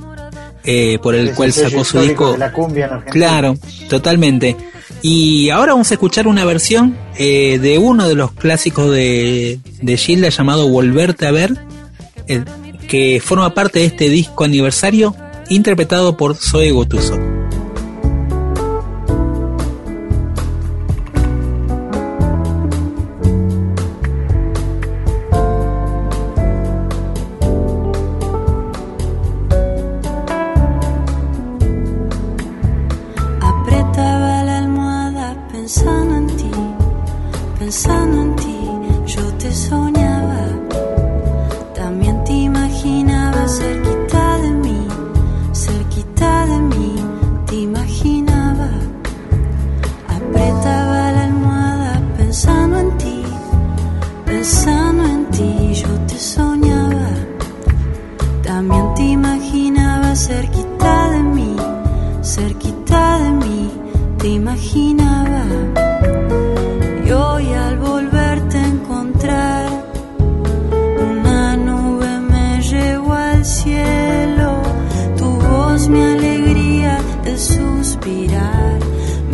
[0.65, 2.33] eh, por el Es cual sacó su disco.
[2.33, 3.11] de la cumbia en.
[3.11, 3.57] Claro,
[3.89, 4.57] totalmente.
[5.03, 6.97] Y ahora vamos a escuchar una versión
[7.61, 11.53] de uno de los clásicos de, de Gilda llamado Volverte a ver,
[12.87, 15.15] que forma parte de este disco aniversario,
[15.49, 17.19] interpretado por Zoe Gotuso.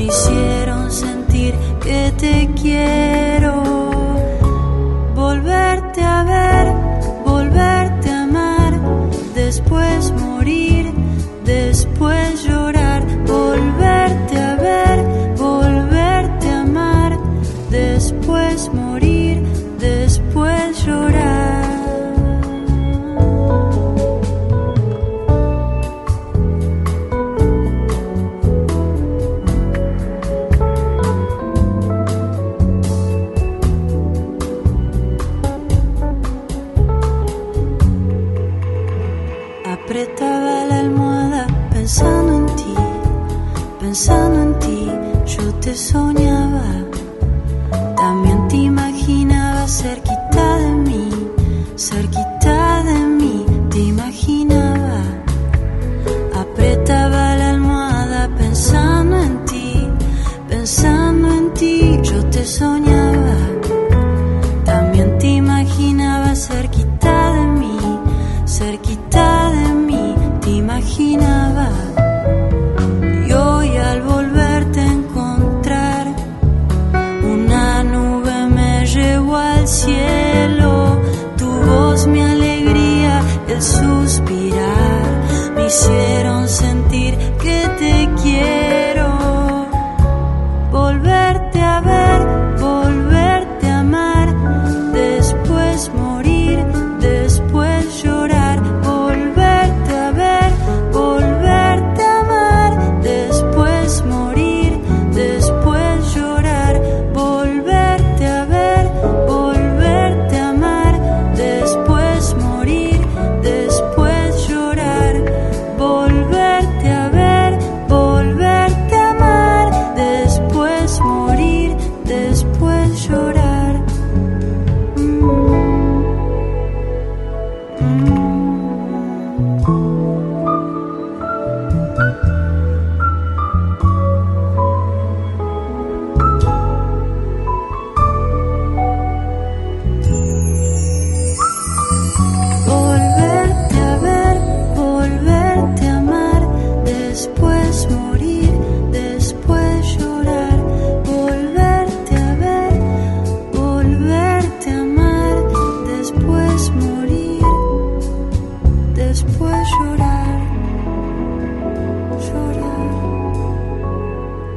[0.00, 3.09] Me hicieron sentir que te quiero.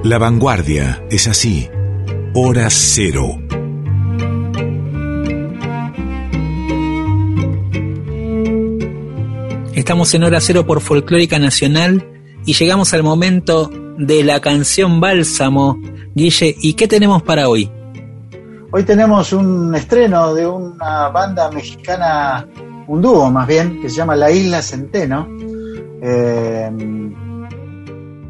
[0.04, 1.70] La vanguardia es así.
[2.34, 3.38] Hora cero.
[9.74, 12.06] Estamos en Hora Cero por Folclórica Nacional
[12.46, 15.80] y llegamos al momento de la canción Bálsamo.
[16.14, 17.72] Guille, ¿y qué tenemos para hoy?
[18.72, 22.46] Hoy tenemos un estreno de una banda mexicana,
[22.88, 25.30] un dúo más bien, que se llama La Isla Centeno.
[26.02, 26.70] Eh,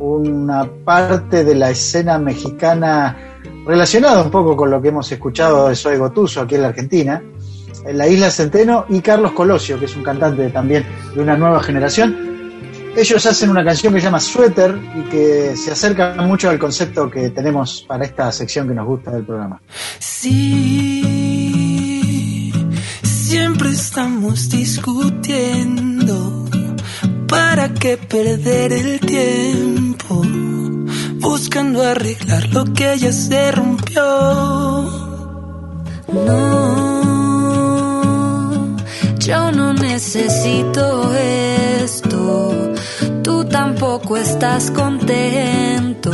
[0.04, 5.76] una parte de la escena mexicana relacionada un poco con lo que hemos escuchado de
[5.76, 7.22] Soy Gotuso aquí en la Argentina
[7.86, 11.62] en la isla Centeno, y Carlos Colosio, que es un cantante también de una nueva
[11.62, 12.32] generación.
[12.96, 17.10] Ellos hacen una canción que se llama Suéter y que se acerca mucho al concepto
[17.10, 19.60] que tenemos para esta sección que nos gusta del programa.
[19.98, 21.02] Sí,
[23.02, 26.43] siempre estamos discutiendo.
[27.28, 30.22] ¿Para qué perder el tiempo?
[31.20, 34.04] Buscando arreglar lo que ya se rompió.
[36.08, 36.84] No
[39.26, 42.74] yo no necesito esto,
[43.24, 46.12] tú tampoco estás contento.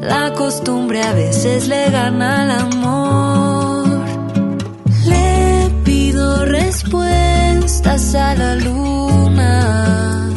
[0.00, 3.65] La costumbre a veces le gana al amor.
[6.44, 10.30] Respuestas a la luna.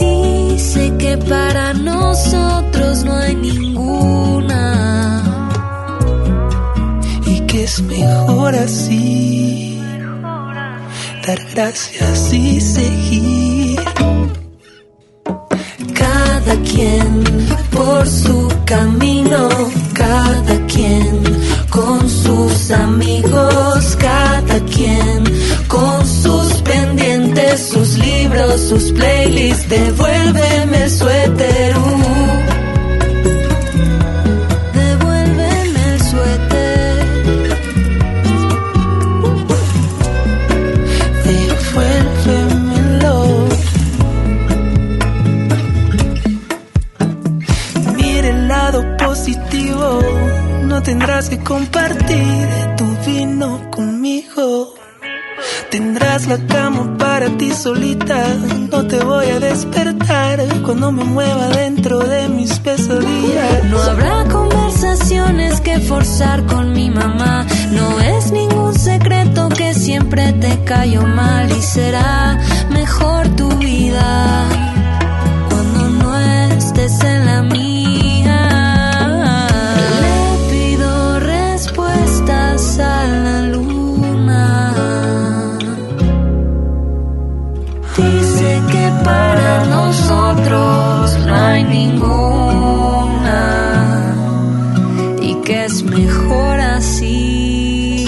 [0.00, 4.86] Dice que para nosotros no hay ninguna
[7.66, 9.80] es mejor así.
[11.26, 13.80] Dar gracias y seguir.
[15.94, 17.24] Cada quien
[17.72, 19.48] por su camino,
[19.94, 21.22] cada quien
[21.76, 25.24] con sus amigos, cada quien
[25.68, 29.68] con sus pendientes, sus libros, sus playlists.
[29.68, 31.76] Devuélveme el suéter.
[31.76, 32.55] Uh.
[50.86, 54.72] Tendrás que compartir tu vino conmigo.
[55.68, 58.24] Tendrás la cama para ti solita,
[58.70, 63.64] no te voy a despertar cuando me mueva dentro de mis pesadillas.
[63.64, 70.62] No habrá conversaciones que forzar con mi mamá, no es ningún secreto que siempre te
[70.62, 72.38] cayó mal y será
[72.70, 73.25] mejor
[91.26, 93.40] no hay ninguna.
[95.20, 98.04] Y que es mejor así.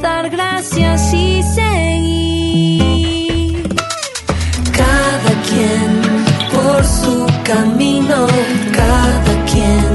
[0.00, 2.44] Dar gracias y seguir.
[4.72, 6.02] Cada quien
[6.52, 8.26] por su camino
[8.72, 9.86] cada quien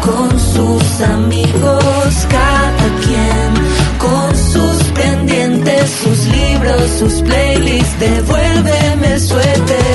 [0.00, 3.50] con sus amigos cada quien
[3.98, 7.98] con sus pendientes sus libros sus playlists.
[7.98, 9.85] Devuélveme el suéter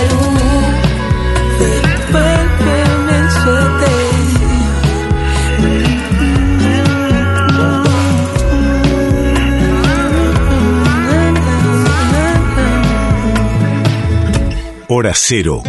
[15.01, 15.63] Hora Cero,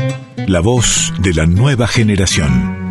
[0.46, 2.90] la voz de la nueva generación.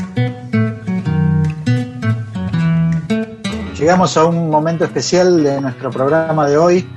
[3.77, 6.89] Llegamos a un momento especial de nuestro programa de hoy.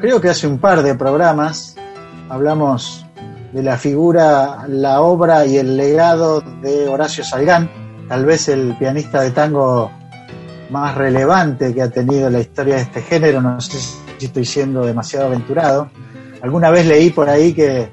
[0.00, 1.74] Creo que hace un par de programas
[2.28, 3.04] hablamos
[3.52, 7.68] de la figura, la obra y el legado de Horacio Salgán,
[8.08, 9.90] tal vez el pianista de tango
[10.70, 13.80] más relevante que ha tenido la historia de este género, no sé
[14.16, 15.90] si estoy siendo demasiado aventurado.
[16.40, 17.90] Alguna vez leí por ahí que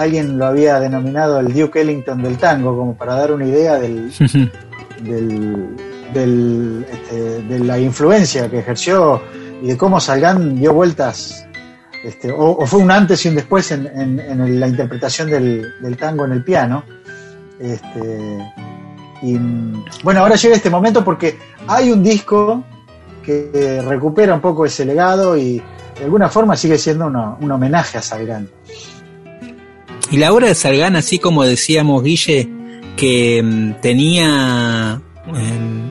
[0.00, 4.10] alguien lo había denominado el Duke Ellington del tango, como para dar una idea del,
[6.12, 9.22] del, este, de la influencia que ejerció
[9.62, 11.46] y de cómo Salgán dio vueltas,
[12.04, 16.42] este, o, fue un antes y un después en, la interpretación del, tango en el
[16.42, 16.84] piano.
[17.58, 18.38] Este,
[19.22, 19.38] y
[20.02, 22.64] bueno, ahora llega este momento porque hay un disco
[23.22, 25.62] que recupera un poco ese legado y
[25.98, 28.48] de alguna forma sigue siendo un homenaje a Salgán.
[30.10, 32.48] Y la obra de Salgán, así como decíamos Guille,
[32.96, 35.90] que mm, tenía em,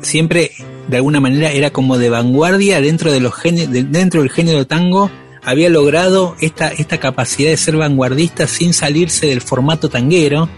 [0.00, 0.52] siempre
[0.88, 5.10] de alguna manera era como de vanguardia dentro de los dentro del género tango,
[5.42, 10.48] había logrado esta, esta capacidad de ser vanguardista sin salirse del formato tanguero,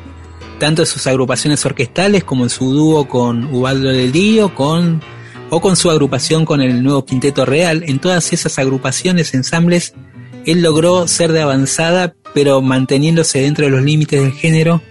[0.58, 5.00] tanto en sus agrupaciones orquestales como en su dúo con Ubaldo del Dío, con,
[5.48, 7.82] o con su agrupación con el nuevo Quinteto Real.
[7.86, 9.94] En todas esas agrupaciones, ensambles,
[10.50, 14.82] él logró ser de avanzada, pero manteniéndose dentro de los límites del género,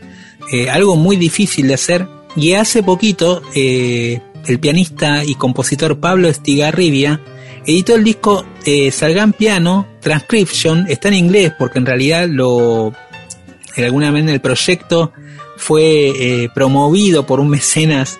[0.51, 2.07] eh, algo muy difícil de hacer.
[2.35, 7.21] Y hace poquito, eh, el pianista y compositor Pablo Estigarribia
[7.65, 12.93] editó el disco eh, Salgan Piano Transcription, está en inglés porque en realidad lo,
[13.75, 15.13] en alguna manera el proyecto
[15.57, 18.19] fue eh, promovido por un mecenas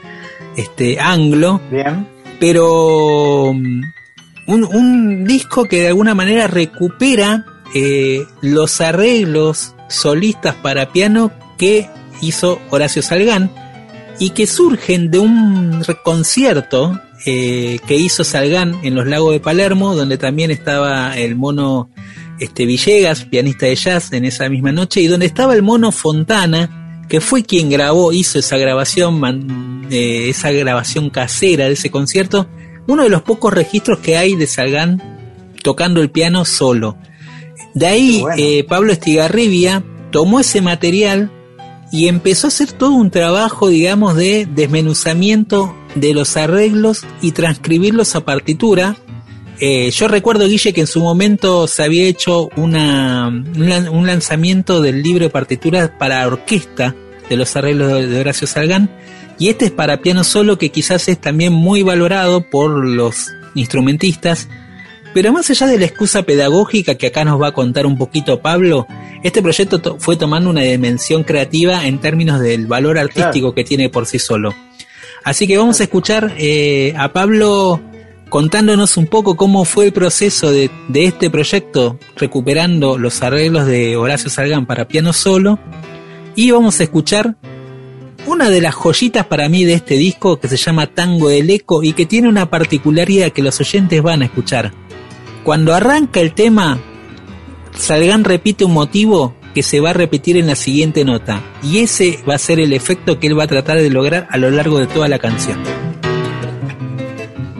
[0.56, 2.06] este, anglo, Bien.
[2.40, 3.54] pero
[4.56, 7.46] un, disco que de alguna manera recupera
[7.76, 11.88] eh, los arreglos solistas para piano que
[12.22, 13.52] hizo Horacio Salgán
[14.20, 19.96] y que surgen de un concierto eh, que hizo Salgán en los lagos de Palermo,
[19.96, 21.90] donde también estaba el mono
[22.40, 27.06] este, Villegas, pianista de jazz, en esa misma noche, y donde estaba el mono Fontana,
[27.08, 32.48] que fue quien grabó, hizo esa grabación, eh, esa grabación casera de ese concierto,
[32.90, 35.02] uno de los pocos registros que hay de Salgán
[35.64, 36.98] tocando el piano solo.
[37.74, 41.32] De ahí eh, Pablo Estigarribia tomó ese material
[41.92, 48.16] y empezó a hacer todo un trabajo, digamos, de desmenuzamiento de los arreglos y transcribirlos
[48.16, 48.96] a partitura.
[49.60, 54.08] Eh, yo recuerdo, Guille, que en su momento se había hecho una, un lan- un
[54.08, 56.96] lanzamiento del libro de partituras para orquesta
[57.30, 58.90] de los arreglos de de Horacio Salgán.
[59.40, 64.50] Y este es para piano solo, que quizás es también muy valorado por los instrumentistas.
[65.14, 68.42] Pero más allá de la excusa pedagógica que acá nos va a contar un poquito
[68.42, 68.86] Pablo,
[69.24, 73.90] este proyecto to- fue tomando una dimensión creativa en términos del valor artístico que tiene
[73.90, 74.54] por sí solo.
[75.24, 77.82] Así que vamos a escuchar eh, a Pablo
[78.30, 83.98] contándonos un poco cómo fue el proceso de, de este proyecto, recuperando los arreglos de
[83.98, 85.58] Horacio Salgán para piano solo.
[86.36, 87.36] Y vamos a escuchar
[88.26, 91.84] una de las joyitas para mí de este disco que se llama Tango del Eco
[91.84, 94.72] y que tiene una particularidad que los oyentes van a escuchar.
[95.44, 96.80] Cuando arranca el tema,
[97.76, 102.20] Salgán repite un motivo que se va a repetir en la siguiente nota y ese
[102.30, 104.80] va a ser el efecto que él va a tratar de lograr a lo largo
[104.80, 105.58] de toda la canción.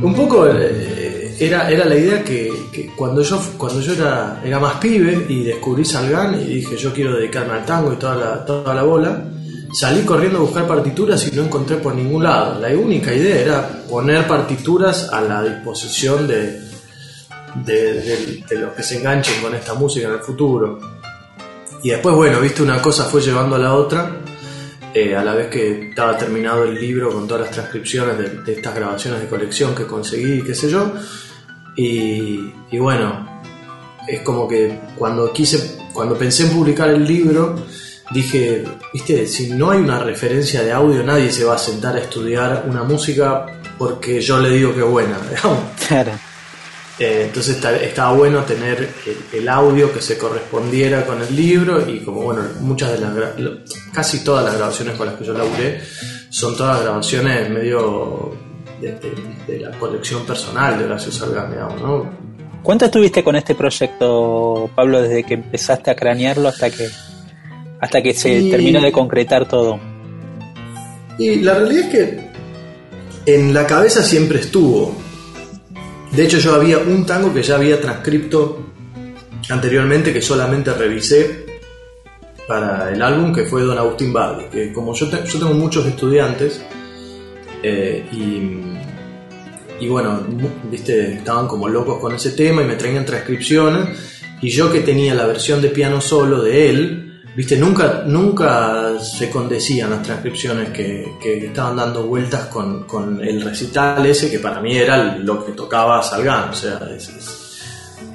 [0.02, 4.60] Un poco eh, era, era la idea que, que cuando yo cuando yo era, era
[4.60, 8.46] más pibe y descubrí Salgán y dije yo quiero dedicarme al tango y toda la,
[8.46, 9.24] toda la bola,
[9.74, 12.60] salí corriendo a buscar partituras y no encontré por ningún lado.
[12.60, 16.62] La única idea era poner partituras a la disposición de,
[17.66, 20.80] de, los que se enganchen con esta música en el futuro.
[21.84, 24.18] Y después, bueno, viste, una cosa fue llevando a la otra.
[24.94, 28.74] eh, a la vez que estaba terminado el libro con todas las transcripciones de, estas
[28.76, 30.92] grabaciones de colección que conseguí, qué sé yo.
[31.76, 33.42] Y, y bueno,
[34.08, 37.56] es como que cuando quise, cuando pensé en publicar el libro,
[38.12, 42.00] dije, viste, si no hay una referencia de audio, nadie se va a sentar a
[42.00, 43.46] estudiar una música
[43.78, 45.18] porque yo le digo que es buena.
[45.30, 45.60] digamos.
[45.88, 46.12] Claro.
[47.00, 51.90] Eh, entonces está- estaba bueno tener el, el audio que se correspondiera con el libro
[51.90, 53.14] y como bueno, muchas de las,
[53.94, 55.82] casi todas las grabaciones con las que yo laburé
[56.30, 58.34] son todas grabaciones medio
[58.82, 59.14] de, de-
[59.48, 62.10] de la colección personal de Horacio Salgán, digamos, ¿no?
[62.64, 66.90] ¿Cuánto estuviste con este proyecto, Pablo, desde que empezaste a cranearlo hasta que
[67.80, 69.80] hasta que se Y- terminó de concretar todo?
[71.18, 72.30] Y la realidad es que
[73.26, 74.96] en la cabeza siempre estuvo.
[76.12, 78.66] De hecho, yo había un tango que ya había transcripto
[79.50, 81.46] anteriormente que solamente revisé
[82.48, 84.46] para el álbum, que fue Don Agustín Bardi.
[84.52, 86.62] Que como yo, te- yo tengo muchos estudiantes
[87.62, 90.22] eh, y, y bueno,
[90.72, 93.90] viste, estaban como locos con ese tema y me traían transcripciones.
[94.42, 99.30] Y yo que tenía la versión de piano solo de él, Viste, nunca, nunca se
[99.30, 104.60] condecían las transcripciones que, que estaban dando vueltas con, con el recital ese, que para
[104.60, 107.62] mí era lo que tocaba Salgán, o sea, es, es,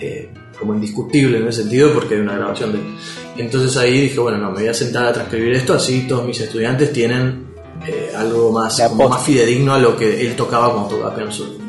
[0.00, 3.42] eh, como indiscutible en ese sentido porque hay una grabación de...
[3.42, 6.40] Entonces ahí dije, bueno, no, me voy a sentar a transcribir esto, así todos mis
[6.40, 7.46] estudiantes tienen
[7.86, 11.64] eh, algo más, como más fidedigno a lo que él tocaba cuando tocaba piano solo.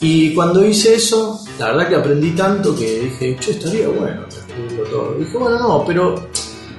[0.00, 4.84] Y cuando hice eso, la verdad que aprendí tanto que dije, che, estaría bueno transcribirlo
[4.84, 5.16] todo.
[5.16, 6.28] Y dije, bueno, no, pero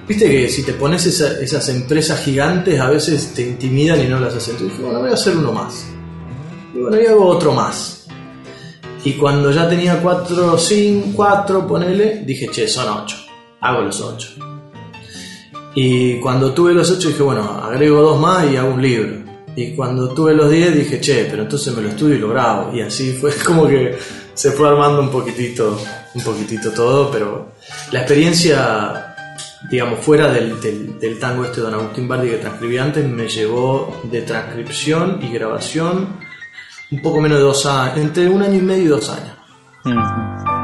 [0.08, 4.20] Viste que si te pones esa- esas empresas gigantes a veces te intimidan y no
[4.20, 4.54] las hacen.
[4.56, 5.86] Entonces dije, bueno, voy a hacer uno más.
[6.76, 8.06] Y bueno, y hago otro más.
[9.04, 13.18] Y cuando ya tenía cuatro, cinco, cuatro, ponele, dije, che, son ocho.
[13.62, 14.30] Hago los ocho.
[15.74, 19.26] Y cuando tuve los ocho dije, bueno, agrego dos más y hago un libro.
[19.56, 22.76] Y cuando tuve los diez dije, che, pero entonces me lo estudio y lo grabo.
[22.76, 23.98] Y así fue como que
[24.34, 25.80] se fue armando un poquitito
[26.14, 27.52] un poquitito todo, pero
[27.92, 29.05] la experiencia,
[29.70, 33.28] digamos, fuera del, del, del tango este de Don Agustín Bardi que transcribí antes, me
[33.28, 36.18] llevó de transcripción y grabación
[36.92, 40.55] un poco menos de dos años, entre un año y medio y dos años.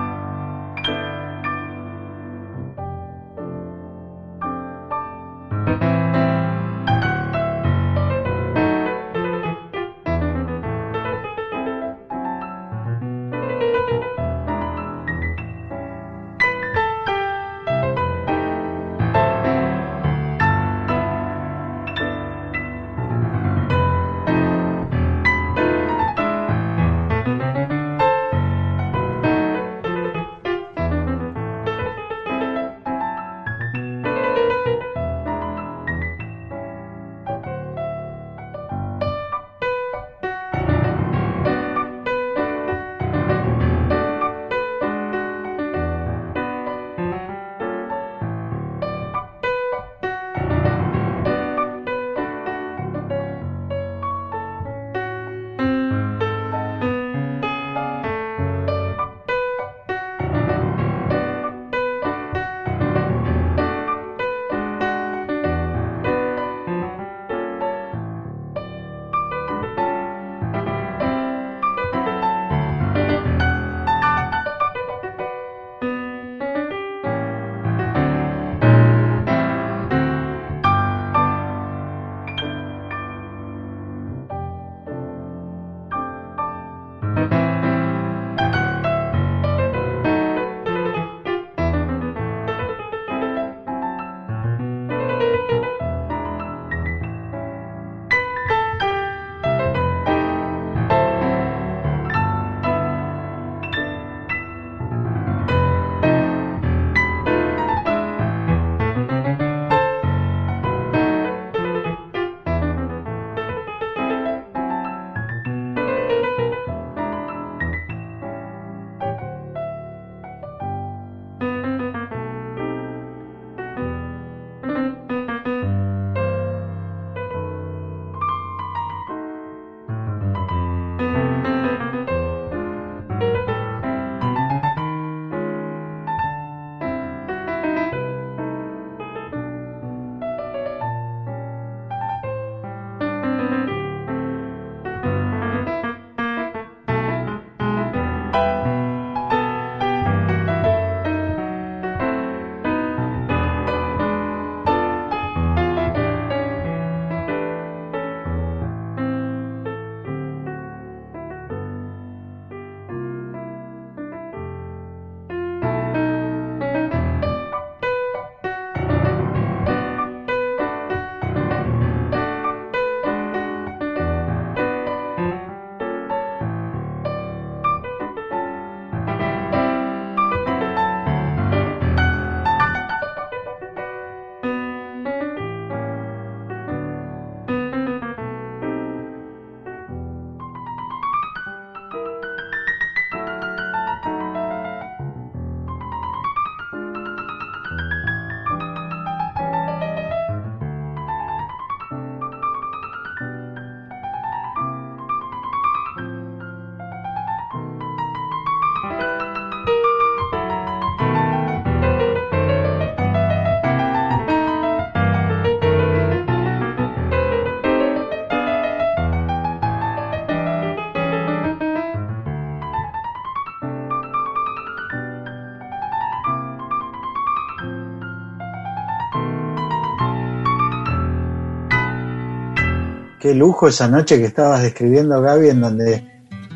[233.21, 236.03] Qué lujo esa noche que estabas describiendo, Gaby, en donde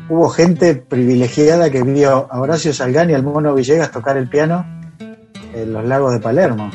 [0.08, 4.66] hubo gente privilegiada que vio a Horacio Salgán y al Mono Villegas tocar el piano
[5.54, 6.70] en los lagos de Palermo.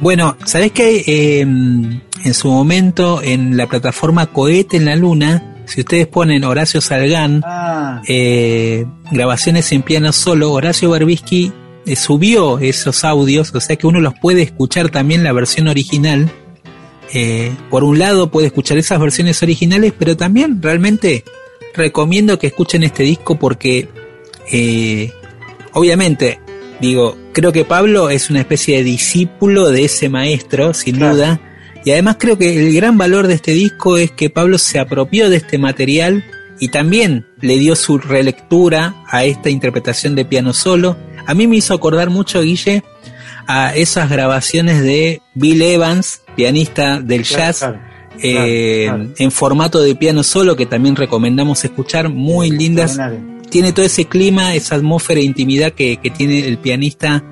[0.00, 6.06] Bueno, ¿sabés que en su momento en la plataforma Cohete en la Luna, si ustedes
[6.06, 11.52] ponen Horacio Salgán, Ah, eh, grabaciones en piano solo, Horacio Berbisky
[11.86, 16.30] eh, subió esos audios, o sea que uno los puede escuchar también la versión original.
[17.12, 21.24] Eh, por un lado puede escuchar esas versiones originales, pero también realmente
[21.74, 23.88] recomiendo que escuchen este disco porque
[24.50, 25.12] eh,
[25.72, 26.40] obviamente
[26.80, 31.14] digo, creo que Pablo es una especie de discípulo de ese maestro, sin Claro.
[31.14, 31.40] duda.
[31.84, 35.28] Y además creo que el gran valor de este disco es que Pablo se apropió
[35.30, 36.24] de este material
[36.58, 40.96] y también le dio su relectura a esta interpretación de piano solo.
[41.26, 42.82] A mí me hizo acordar mucho, Guille,
[43.46, 47.64] a esas grabaciones de Bill Evans, pianista del jazz,
[48.22, 52.98] eh, en formato de piano solo, que también recomendamos escuchar, muy lindas.
[53.50, 57.22] Tiene todo ese clima, esa atmósfera de intimidad que, que tiene el pianista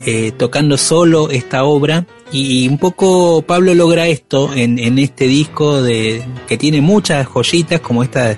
[0.00, 2.06] eh, tocando solo esta obra.
[2.30, 7.80] Y, un poco Pablo logra esto en, en este disco de que tiene muchas joyitas,
[7.80, 8.36] como esta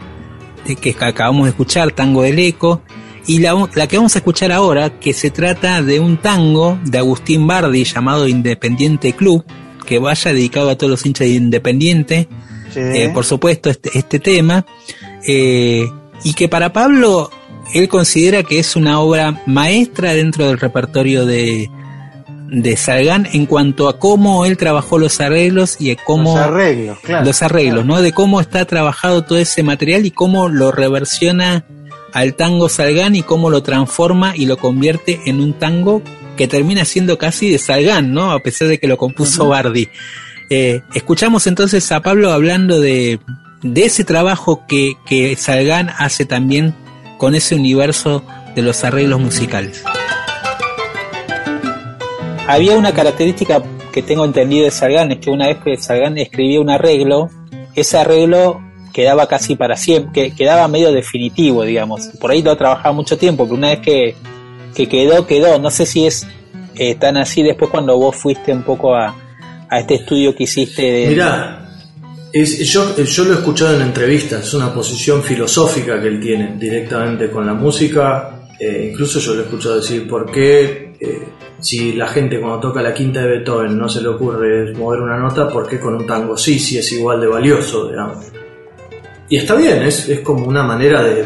[0.74, 2.82] que acabamos de escuchar, Tango del Eco.
[3.26, 6.98] Y la, la, que vamos a escuchar ahora, que se trata de un tango de
[6.98, 9.44] Agustín Bardi llamado Independiente Club,
[9.84, 12.28] que vaya dedicado a todos los hinchas de Independiente,
[12.74, 14.64] eh, por supuesto, este, este tema,
[15.26, 15.88] eh,
[16.22, 17.30] y que para Pablo
[17.74, 21.68] él considera que es una obra maestra dentro del repertorio de,
[22.48, 27.24] de Salgán en cuanto a cómo él trabajó los arreglos y cómo los arreglos, claro,
[27.24, 28.00] los arreglos, ¿no?
[28.00, 31.64] De cómo está trabajado todo ese material y cómo lo reversiona
[32.16, 36.00] al tango Salgán y cómo lo transforma y lo convierte en un tango
[36.38, 38.32] que termina siendo casi de Salgán, ¿no?
[38.32, 39.90] A pesar de que lo compuso Bardi.
[40.48, 43.20] Eh, escuchamos entonces a Pablo hablando de,
[43.62, 46.74] de ese trabajo que, que Salgán hace también
[47.18, 49.84] con ese universo de los arreglos musicales.
[52.48, 53.62] Había una característica
[53.92, 57.28] que tengo entendido de Salgán, es que una vez que Salgán escribía un arreglo,
[57.74, 58.65] ese arreglo
[58.96, 62.06] quedaba casi para siempre, quedaba medio definitivo, digamos.
[62.18, 64.14] Por ahí lo trabajaba mucho tiempo, pero una vez que
[64.74, 65.58] que quedó, quedó.
[65.58, 66.26] No sé si es
[66.76, 69.14] eh, tan así después cuando vos fuiste un poco a,
[69.68, 70.82] a este estudio que hiciste.
[70.82, 71.08] De...
[71.08, 71.68] Mirá,
[72.32, 76.56] es, yo, yo lo he escuchado en entrevistas, es una posición filosófica que él tiene
[76.58, 78.48] directamente con la música.
[78.58, 81.28] Eh, incluso yo lo he escuchado decir, ¿por qué eh,
[81.60, 85.18] si la gente cuando toca la quinta de Beethoven no se le ocurre mover una
[85.18, 87.88] nota, ¿por qué con un tango sí, sí es igual de valioso?
[87.88, 88.24] Digamos?
[89.28, 91.24] Y está bien, es, es como una manera de,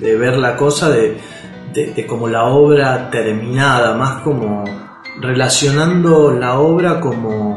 [0.00, 1.16] de, ver la cosa, de,
[1.72, 4.64] de, como la obra terminada, más como
[5.20, 7.56] relacionando la obra como,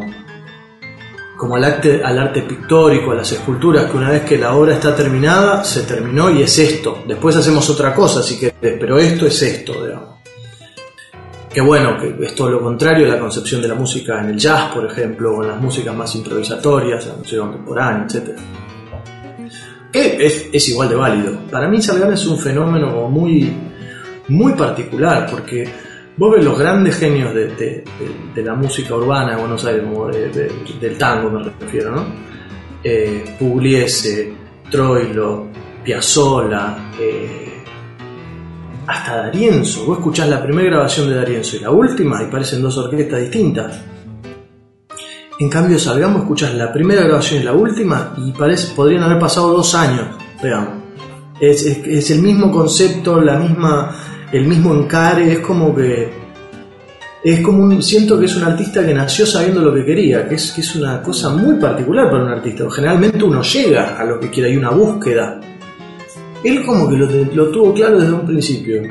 [1.37, 4.75] como al, arte, al arte pictórico, a las esculturas, que una vez que la obra
[4.75, 7.03] está terminada, se terminó y es esto.
[7.07, 10.13] Después hacemos otra cosa, así que, pero esto es esto, digamos.
[11.51, 14.37] Que bueno, que es todo lo contrario a la concepción de la música en el
[14.37, 18.39] jazz, por ejemplo, o en las músicas más improvisatorias, la música contemporánea, etc.
[19.93, 21.39] Es, es, igual de válido.
[21.51, 23.53] Para mí Salgán es un fenómeno muy,
[24.27, 25.69] muy particular, porque
[26.17, 27.83] vos ves los grandes genios de,
[28.35, 29.83] la música urbana de Buenos Aires,
[30.81, 32.05] del tango me refiero, ¿no?
[32.83, 34.33] Eh, Pugliese,
[34.69, 35.47] Troilo,
[35.83, 37.53] Piazzolla, eh,
[38.87, 39.85] hasta Darienzo.
[39.85, 43.92] Vos escuchás la primera grabación de Darienzo y la última y parecen dos orquestas distintas.
[45.43, 49.51] En cambio, Salgamos, escuchás la primera grabación y la última y parece, podrían haber pasado
[49.51, 50.05] dos años,
[50.41, 50.75] veamos.
[51.37, 53.93] Es, es, el mismo concepto, la misma
[54.31, 56.13] el mismo encare, es como que
[57.25, 60.35] es como un, siento que es un artista que nació sabiendo lo que quería, que
[60.35, 62.63] es, que es una cosa muy particular para un artista.
[62.71, 65.41] Generalmente uno llega a lo que quiere, hay una búsqueda.
[66.41, 68.81] Él como que lo tuvo claro desde un principio.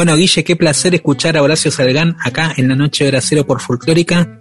[0.00, 3.46] Bueno, Guille, qué placer escuchar a Horacio Salgán acá en la noche de hora cero
[3.46, 4.40] por Folclórica.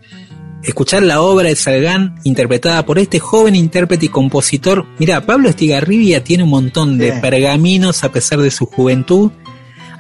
[0.63, 4.85] Escuchar la obra de Salgán interpretada por este joven intérprete y compositor.
[4.99, 7.17] Mira, Pablo Estigarribia tiene un montón de Sí.
[7.19, 9.31] pergaminos a pesar de su juventud.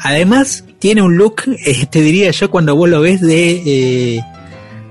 [0.01, 4.21] Además, tiene un look, eh, te diría yo, cuando vos lo ves de, eh,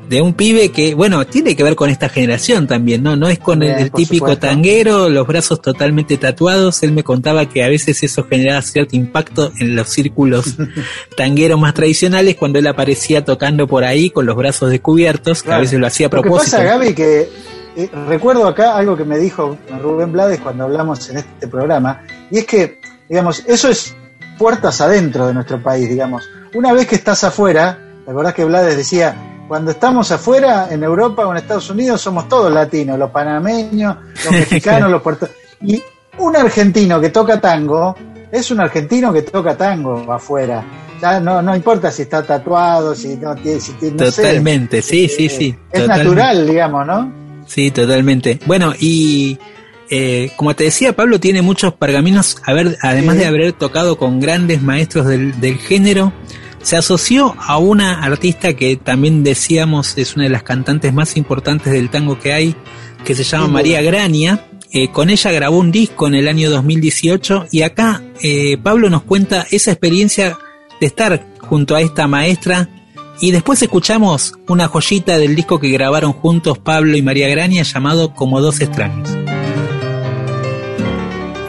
[0.08, 3.16] de un pibe que, bueno, tiene que ver con esta generación también, ¿no?
[3.16, 4.46] No es con el, Bien, el por típico supuesto.
[4.46, 6.82] tanguero, los brazos totalmente tatuados.
[6.82, 10.56] Él me contaba que a veces eso generaba cierto impacto en los círculos
[11.16, 15.58] tangueros más tradicionales cuando él aparecía tocando por ahí con los brazos descubiertos, que a
[15.58, 16.56] veces lo hacía a Lo que propósito.
[16.56, 17.28] pasa, Gaby, que
[17.76, 22.38] eh, recuerdo acá algo que me dijo Rubén Blades cuando hablamos en este programa, y
[22.38, 23.94] es que, digamos, eso es
[24.38, 26.28] puertas adentro de nuestro país, digamos.
[26.54, 29.14] Una vez que estás afuera, ¿te acordás que Blades decía,
[29.48, 34.32] cuando estamos afuera, en Europa o en Estados Unidos, somos todos latinos, los panameños, los
[34.32, 35.30] mexicanos, los puertos...
[35.62, 35.82] Y
[36.18, 37.96] un argentino que toca tango
[38.30, 40.62] es un argentino que toca tango afuera.
[41.00, 43.60] Ya no, no importa si está tatuado, si no tiene...
[43.60, 44.22] Si tiene no sé.
[44.22, 45.56] Totalmente, sí, sí, sí.
[45.72, 46.04] Es totalmente.
[46.04, 47.12] natural, digamos, ¿no?
[47.46, 48.38] Sí, totalmente.
[48.46, 49.38] Bueno, y
[49.90, 53.20] eh, como te decía, Pablo tiene muchos pergaminos, a ver, además Sí.
[53.22, 56.12] de haber tocado con grandes maestros del, del género,
[56.62, 61.72] se asoció a una artista que también decíamos es una de las cantantes más importantes
[61.72, 62.54] del tango que hay,
[63.04, 63.80] que se llama María.
[63.82, 64.44] Grania.
[64.70, 69.02] Eh, con ella grabó un disco en el año 2018 y acá eh, Pablo nos
[69.02, 70.36] cuenta esa experiencia
[70.78, 72.68] de estar junto a esta maestra
[73.18, 78.12] y después escuchamos una joyita del disco que grabaron juntos Pablo y María Grania llamado
[78.14, 79.08] Como dos extraños.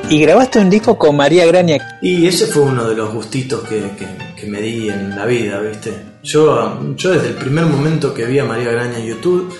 [0.09, 1.99] Y grabaste un disco con María Grania.
[2.01, 5.59] Y ese fue uno de los gustitos que, que- que me di en la vida,
[5.59, 5.93] ¿viste?
[6.23, 9.53] Yo, yo desde el primer momento que vi a María Graña en YouTube,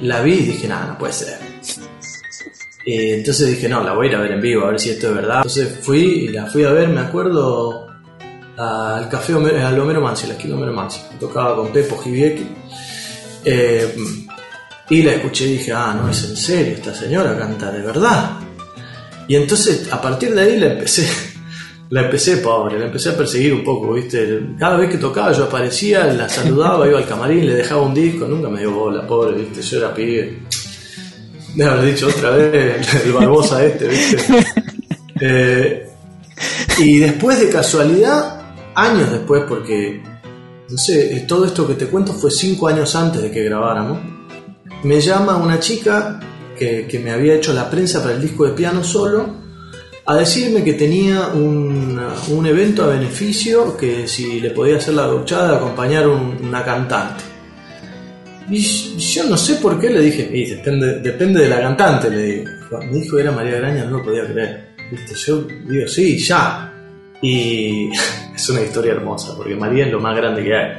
[0.00, 1.38] la vi y dije, nada, no puede ser.
[2.84, 4.90] Eh, entonces dije, no, la voy a ir a ver en vivo, a ver si
[4.90, 5.38] esto es verdad.
[5.38, 7.86] Entonces fui y la fui a ver, me acuerdo,
[8.56, 11.00] al café Homero, al Homero Mansi, la esquina Homero Mansi.
[11.20, 12.46] Tocaba con Pepo Giviecki.
[13.44, 13.94] Eh,
[14.90, 18.38] y la escuché y dije, ah, no es en serio, esta señora canta de verdad.
[19.26, 21.06] Y entonces a partir de ahí la empecé,
[21.90, 24.40] la empecé pobre, la empecé a perseguir un poco, ¿viste?
[24.58, 28.26] Cada vez que tocaba yo aparecía, la saludaba, iba al camarín, le dejaba un disco,
[28.26, 29.62] nunca me dio bola, pobre, ¿viste?
[29.62, 30.38] Yo era pibe.
[31.54, 34.18] Me haber dicho otra vez el Barbosa este, ¿viste?
[35.20, 35.84] Eh,
[36.78, 38.40] y después de casualidad,
[38.76, 40.00] años después, porque,
[40.68, 43.98] no sé, todo esto que te cuento fue cinco años antes de que grabáramos,
[44.84, 46.20] me llama una chica
[46.56, 49.47] que, que me había hecho la prensa para el disco de piano solo
[50.10, 52.00] a decirme que tenía un,
[52.30, 57.24] un evento a beneficio que si le podía hacer la gauchada acompañar un- una cantante.
[58.50, 58.58] Y
[58.96, 60.22] yo no sé por qué le dije,
[60.56, 62.44] depende, depende de la cantante, le digo.
[62.70, 64.68] Cuando me dijo era María Graña no lo podía creer.
[64.90, 65.14] ¿Viste?
[65.14, 66.72] Yo digo, sí, ya.
[67.20, 67.90] Y
[68.34, 70.72] es una historia hermosa, porque María es lo más grande que hay.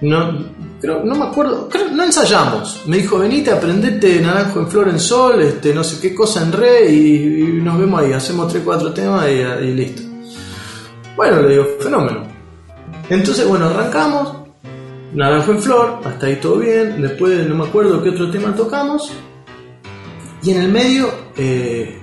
[0.00, 0.46] No,
[0.80, 2.82] creo, no me acuerdo, no ensayamos.
[2.86, 6.52] Me dijo, venite, aprendete Naranjo en Flor en Sol, este, no sé qué cosa en
[6.52, 10.02] Re, y, y nos vemos ahí, hacemos 3, 4 temas y, y listo.
[11.16, 12.22] Bueno, le digo, fenómeno.
[13.08, 14.36] Entonces, bueno, arrancamos,
[15.12, 19.12] Naranjo en Flor, hasta ahí todo bien, después no me acuerdo qué otro tema tocamos,
[20.42, 21.99] y en el medio eh,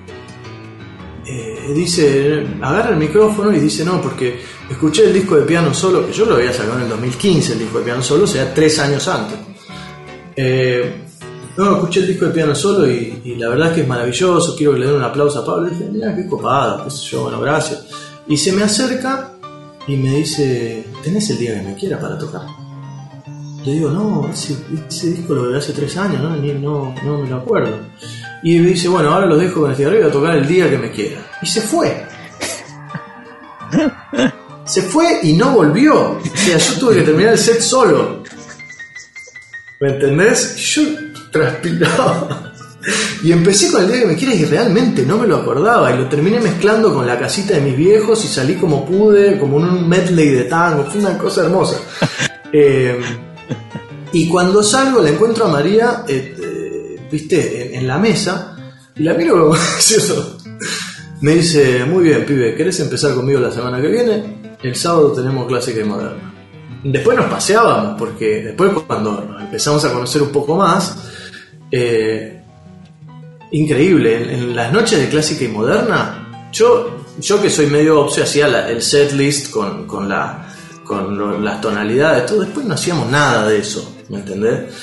[1.29, 6.05] eh, dice, agarra el micrófono y dice, no, porque escuché el disco de piano solo,
[6.07, 8.53] que yo lo había sacado en el 2015, el disco de piano solo, o sea,
[8.53, 9.37] tres años antes.
[10.35, 11.03] Eh,
[11.57, 14.73] no, escuché el disco de piano solo y, la verdad es que es maravilloso, quiero
[14.73, 15.67] que le den un aplauso a Pablo.
[15.67, 17.85] Y dije, mira, qué copado, qué sé yo, bueno, gracias.
[18.27, 19.31] Y se me acerca
[19.87, 22.43] y me dice, ¿tenés el día que me quiera para tocar?
[23.65, 24.55] Le digo, no, ese,
[24.87, 26.35] ese disco lo grabé hace tres años, ¿no?
[26.37, 27.79] Ni- no, no me lo acuerdo.
[28.43, 30.77] Y me dice, bueno, ahora los dejo con y voy a tocar el día que
[30.77, 31.19] me quiera.
[31.41, 32.05] Y se fue.
[34.65, 36.11] Se fue y no volvió.
[36.11, 38.21] O sea, yo tuve que terminar el set solo.
[39.79, 40.57] ¿Me entendés?
[40.57, 40.81] Yo
[41.31, 42.53] transpiraba.
[43.23, 45.93] Y empecé con el día que me quiera y realmente no me lo acordaba.
[45.93, 49.59] Y lo terminé mezclando con la casita de mis viejos y salí como pude, como
[49.59, 50.83] en un medley de tango.
[50.83, 51.77] Fue una cosa hermosa.
[52.53, 52.97] Eh,
[54.13, 56.56] y cuando salgo le encuentro a María, eh, eh,
[57.11, 58.55] viste, en, la mesa.
[58.95, 60.37] Y la miro gracioso.
[61.21, 64.37] Me dice, muy bien, pibe, ¿querés empezar conmigo la semana que viene?
[64.61, 66.33] El sábado tenemos clásica y moderna.
[66.83, 70.97] Después nos paseábamos, porque después cuando empezamos a conocer un poco más,
[71.71, 72.41] eh,
[73.51, 78.69] increíble, en, las noches de clásica y moderna, yo, yo que soy medio obsio, hacía
[78.69, 80.47] el set list con, con, la,
[80.83, 84.73] con las tonalidades, todo, después no hacíamos nada de eso, ¿me entendés?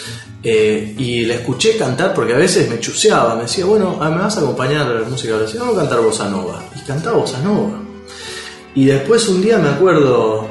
[0.47, 4.19] Eh, y la escuché cantar porque a veces me chuseaba, me decía, bueno, ah, me
[4.19, 6.63] vas a acompañar a la música, sí, vamos a cantar bossa nova.
[6.77, 7.81] Y cantaba bossa nova.
[8.75, 10.47] Y después un día me acuerdo,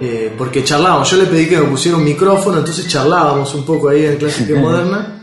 [0.00, 3.88] eh, porque charlábamos, yo le pedí que me pusiera un micrófono, entonces charlábamos un poco
[3.90, 5.16] ahí en Clásica Moderna.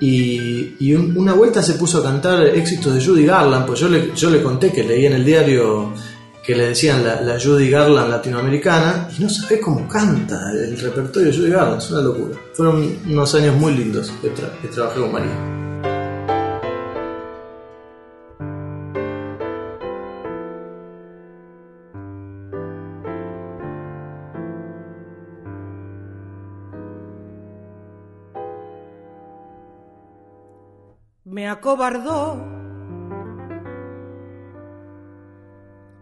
[0.00, 3.88] Y, y un- una vuelta se puso a cantar éxitos de Judy Garland, pues yo
[3.88, 5.92] le, yo le conté que leí en el diario
[6.44, 11.30] que le decían la, la Judy Garland latinoamericana, y no sabés cómo canta el repertorio
[11.30, 12.36] de Judy Garland, es una locura.
[12.52, 15.50] Fueron unos años muy lindos que, tra- que trabajé con María.
[31.24, 32.53] me acobardó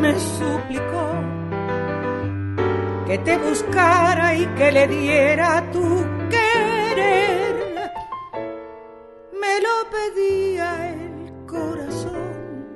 [0.00, 1.06] me suplicó
[3.06, 7.90] que te buscara y que le diera tu querer.
[9.40, 12.66] Me lo pedía el corazón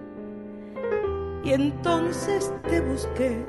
[1.45, 3.45] y entonces te busqué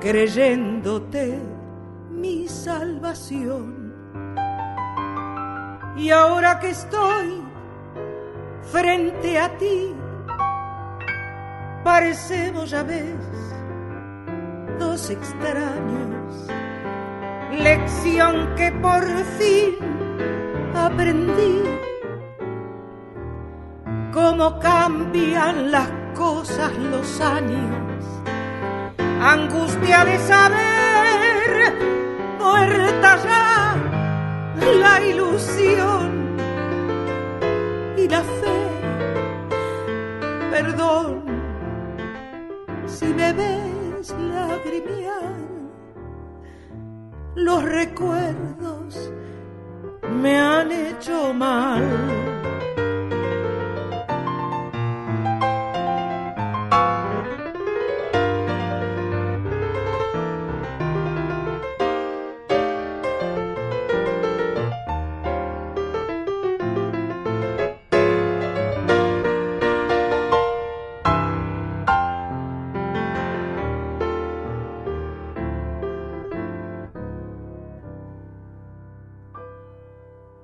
[0.00, 1.38] creyéndote
[2.10, 3.94] mi salvación.
[5.96, 7.42] Y ahora que estoy
[8.62, 9.94] frente a ti,
[11.82, 13.16] parecemos ya ves
[14.78, 16.46] dos extraños.
[17.52, 19.04] Lección que por
[19.38, 19.76] fin
[20.74, 21.62] aprendí.
[24.12, 28.04] Cómo cambian las cosas los años.
[29.20, 31.74] Angustia de saber,
[32.38, 33.76] muerta ya
[34.80, 36.36] la ilusión
[37.96, 38.60] y la fe.
[40.50, 41.29] Perdón
[43.00, 45.32] si me ves lagrimear,
[47.34, 49.10] los recuerdos
[50.22, 51.82] me han hecho mal.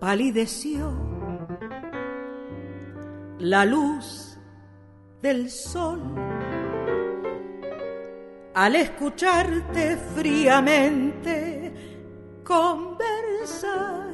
[0.06, 0.92] Palideció
[3.40, 4.38] la luz
[5.20, 6.00] del sol
[8.54, 11.74] al escucharte fríamente
[12.44, 14.12] conversar.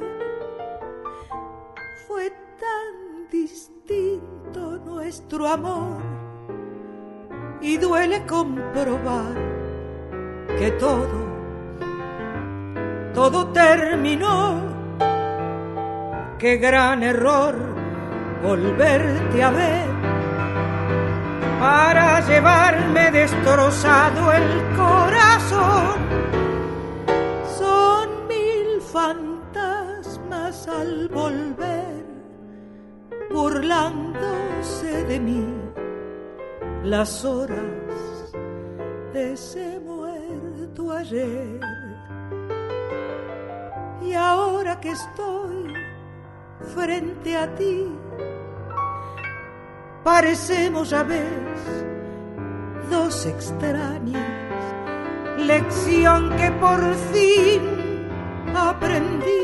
[2.07, 6.01] Fue tan distinto nuestro amor
[7.61, 9.35] y duele comprobar
[10.57, 11.27] que todo,
[13.13, 14.72] todo terminó
[16.43, 17.55] qué gran error
[18.43, 19.87] volverte a ver
[21.57, 25.95] para llevarme destrozado el corazón.
[27.57, 32.03] Son mil fantasmas al volver,
[33.31, 35.47] burlándose de mí
[36.83, 38.33] las horas
[39.13, 41.61] de ese muerto ayer.
[44.01, 45.62] Y ahora que estoy
[46.75, 47.87] frente a ti.
[50.03, 51.83] Parecemos ya ves
[52.89, 54.63] dos extrañas,
[55.37, 57.61] lección que por fin
[58.55, 59.43] aprendí.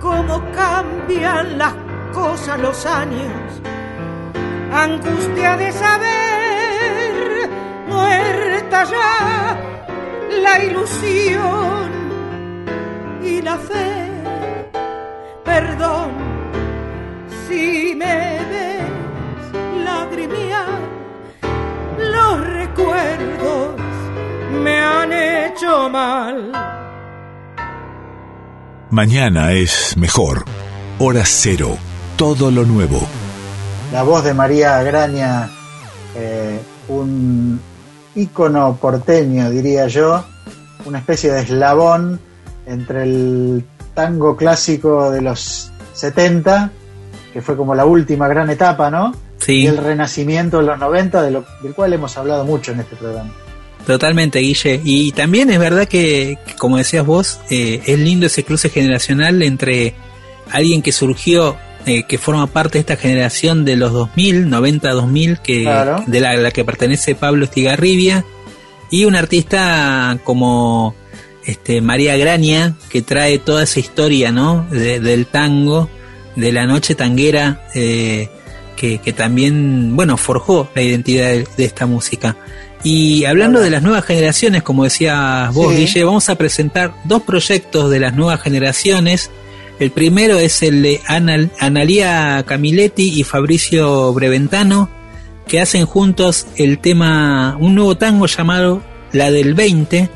[0.00, 1.74] Cómo cambian las
[2.12, 3.62] cosas los años,
[4.72, 7.50] angustia de saber,
[7.88, 9.58] muerta ya
[10.42, 11.90] la ilusión
[13.22, 13.99] y la fe
[15.60, 16.10] perdón
[17.46, 18.16] si me
[18.50, 20.80] ves lagrimear.
[21.98, 23.80] Los recuerdos
[24.62, 26.52] me han hecho mal.
[28.90, 30.44] Mañana es mejor.
[30.98, 31.76] Hora cero.
[32.16, 33.00] Todo lo nuevo.
[33.92, 35.48] La voz de María Graña,
[36.14, 37.60] eh, un
[38.14, 40.24] ícono porteño, diría yo,
[40.84, 42.20] una especie de eslabón
[42.66, 43.64] entre el
[43.94, 46.70] tango clásico de los 70,
[47.32, 49.14] que fue como la última gran etapa, ¿no?
[49.38, 49.62] Sí.
[49.62, 52.94] y el renacimiento de los 90, de lo, del cual hemos hablado mucho en este
[52.96, 53.32] programa.
[53.86, 54.82] Totalmente, Guille.
[54.84, 59.94] Y también es verdad que, como decías vos, eh, es lindo ese cruce generacional entre
[60.50, 61.56] alguien que surgió,
[61.86, 66.04] eh, que forma parte de esta generación de los 2000, 90-2000, que, Claro.
[66.06, 68.26] de la, la que pertenece Pablo Estigarribia,
[68.90, 70.94] y un artista como
[71.46, 74.66] este María Graña, que trae toda esa historia, ¿no?
[74.70, 75.88] De- del tango,
[76.36, 78.28] de la noche tanguera, eh,
[78.76, 82.36] que, que también, bueno, forjó la identidad de, de esta música.
[82.82, 85.80] Y hablando de las nuevas generaciones, como decías vos, Sí.
[85.82, 89.30] Guille, vamos a presentar dos proyectos de las nuevas generaciones.
[89.78, 94.88] El primero es el de Anal- Analía Camiletti y Fabricio Breventano,
[95.46, 100.08] que hacen juntos el tema, un nuevo tango llamado La del 20.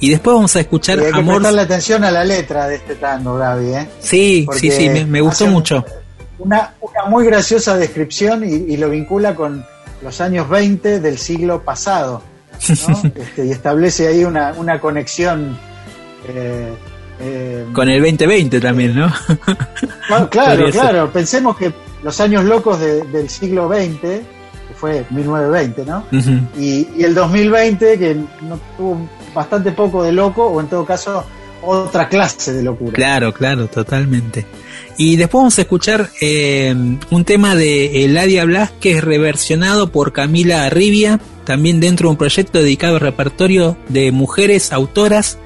[0.00, 1.36] Y después vamos a escuchar Y hay que Amor.
[1.36, 3.74] prestarle atención a la letra de este tango, Gaby.
[3.74, 3.88] ¿eh?
[4.00, 5.84] Sí, Porque sí, sí, me, me gustó mucho.
[6.38, 9.64] Una, una muy graciosa descripción y, y lo vincula con
[10.02, 12.22] los años 20 del siglo pasado.
[12.88, 13.02] ¿no?
[13.14, 15.58] Este, y establece ahí una, una conexión.
[16.28, 16.72] eh,
[17.20, 19.12] eh, Con el 2020 también, ¿no?
[20.08, 21.12] Claro, claro, claro.
[21.12, 21.72] Pensemos que
[22.02, 24.22] los años locos de- del siglo XX,
[24.80, 26.04] fue 1920, ¿no?
[26.58, 31.24] Y, y el 2020, que no tuvo bastante poco de loco, o en todo caso,
[31.62, 32.92] otra clase de locura.
[32.92, 34.46] Claro, claro, totalmente.
[34.96, 36.74] Y después vamos a escuchar eh,
[37.10, 42.94] un tema de Eladia Blasquez reversionado por Camila Arribia, también dentro de un proyecto dedicado
[42.94, 45.38] al repertorio de mujeres autoras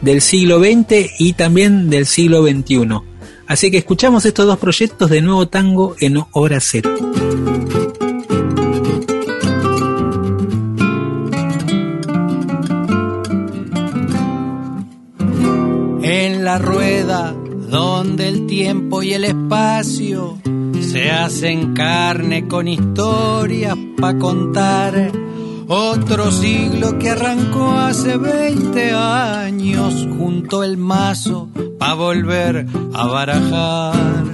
[0.00, 3.00] del siglo XX y también del siglo XXI.
[3.46, 6.94] Así que escuchamos estos dos proyectos de nuevo tango en hora cero.
[16.52, 17.34] La rueda
[17.70, 20.38] donde el tiempo y el espacio
[20.82, 25.12] se hacen carne con historias pa' contar.
[25.66, 31.48] Otro siglo que arrancó hace 20 años junto el mazo
[31.78, 34.24] pa' volver a barajar.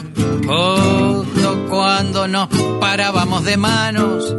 [0.45, 2.49] Justo cuando nos
[2.81, 4.35] parábamos de manos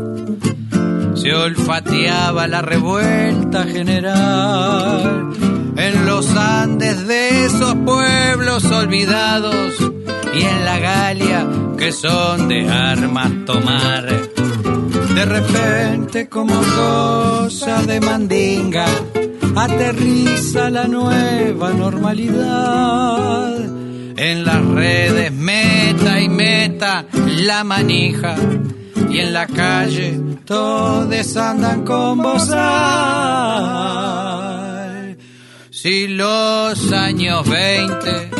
[1.13, 5.48] se olfateaba la revuelta general
[5.79, 9.75] en los Andes de esos pueblos olvidados
[10.33, 11.47] y en la Galia
[11.77, 14.05] que son de armas tomar.
[15.15, 18.85] De repente como cosa de mandinga
[19.55, 23.55] aterriza la nueva normalidad.
[24.17, 28.35] En las redes meta y meta la manija
[29.09, 33.79] y en la calle todos andan con bozal.
[35.81, 38.31] Si los años 20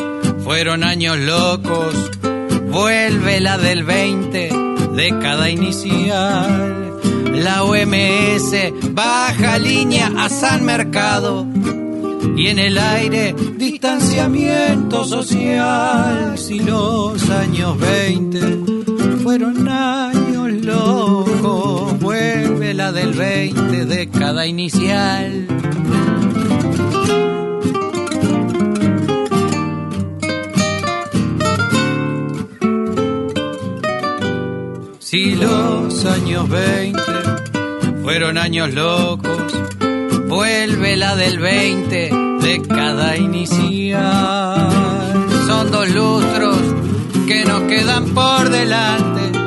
[0.43, 1.95] fueron años locos,
[2.69, 4.49] vuelve la del 20,
[4.93, 6.99] década inicial.
[7.35, 11.47] La OMS baja línea a San Mercado
[12.35, 16.37] y en el aire distanciamiento social.
[16.37, 18.39] Si los años 20
[19.23, 25.68] fueron años locos, vuelve la del 20, década inicial.
[36.29, 37.01] Años 20
[38.03, 39.51] fueron años locos,
[40.27, 42.11] vuelve la del 20,
[42.41, 44.69] década inicial.
[45.47, 46.59] Son dos lustros
[47.27, 49.39] que nos quedan por delante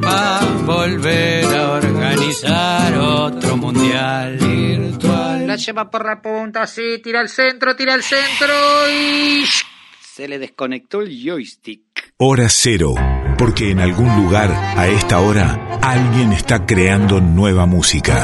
[0.00, 5.46] para volver a organizar otro mundial virtual.
[5.46, 8.54] La lleva por la punta, sí, tira al centro, tira al centro
[8.90, 9.44] y...
[10.00, 12.14] Se le desconectó el joystick.
[12.16, 12.94] Hora cero,
[13.40, 18.22] porque en algún lugar a esta hora alguien está creando nueva música.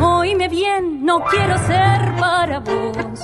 [0.00, 3.20] Oíme bien, no quiero ser para vos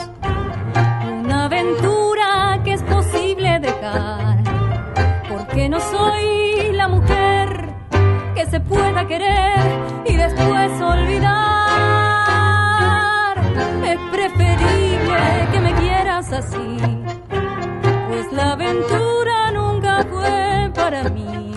[1.24, 4.44] una aventura que es posible dejar,
[5.28, 6.25] porque no soy
[8.56, 9.60] se pueda querer
[10.06, 11.36] y después olvidar.
[13.84, 16.78] Es preferible que me quieras así,
[18.08, 21.52] pues la aventura nunca fue para mí.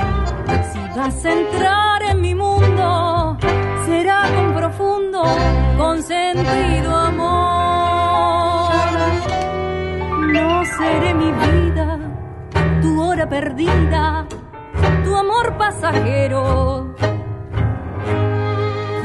[0.74, 3.38] Si vas a entrar en mi mundo,
[3.86, 5.24] será con profundo,
[5.78, 8.74] con sentido amor.
[10.34, 11.98] No seré mi vida,
[12.82, 14.28] tu hora perdida,
[15.10, 16.94] tu amor pasajero.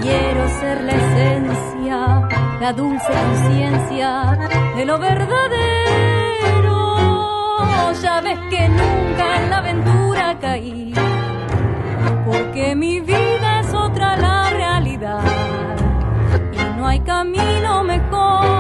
[0.03, 2.29] Quiero ser la esencia,
[2.61, 4.11] la dulce conciencia
[4.77, 5.55] de lo verdadero.
[8.03, 10.93] Ya ves que nunca en la aventura caí,
[12.27, 15.25] porque mi vida es otra la realidad.
[16.53, 18.54] Y no hay camino mejor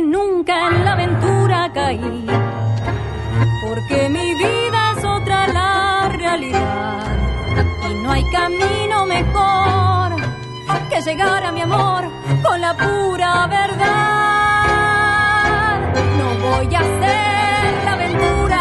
[0.00, 2.26] nunca en la aventura caí,
[3.62, 7.06] porque mi vida es otra la realidad.
[7.90, 10.16] Y no hay camino mejor
[10.90, 12.04] que llegar a mi amor
[12.42, 13.86] con la pura verdad.
[16.18, 18.60] No voy a ser la aventura,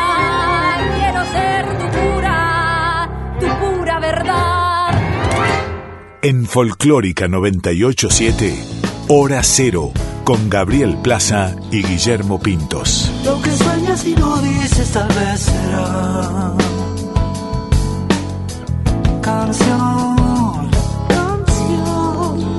[0.97, 3.09] quiero ser tu pura,
[3.39, 4.91] tu pura verdad.
[6.21, 8.63] En Folclórica 987,
[9.09, 9.91] Hora Cero,
[10.25, 13.11] con Gabriel Plaza y Guillermo Pintos.
[13.23, 16.53] Lo que sueñas y no dices tal vez será
[19.21, 20.71] canción,
[21.07, 22.57] canción.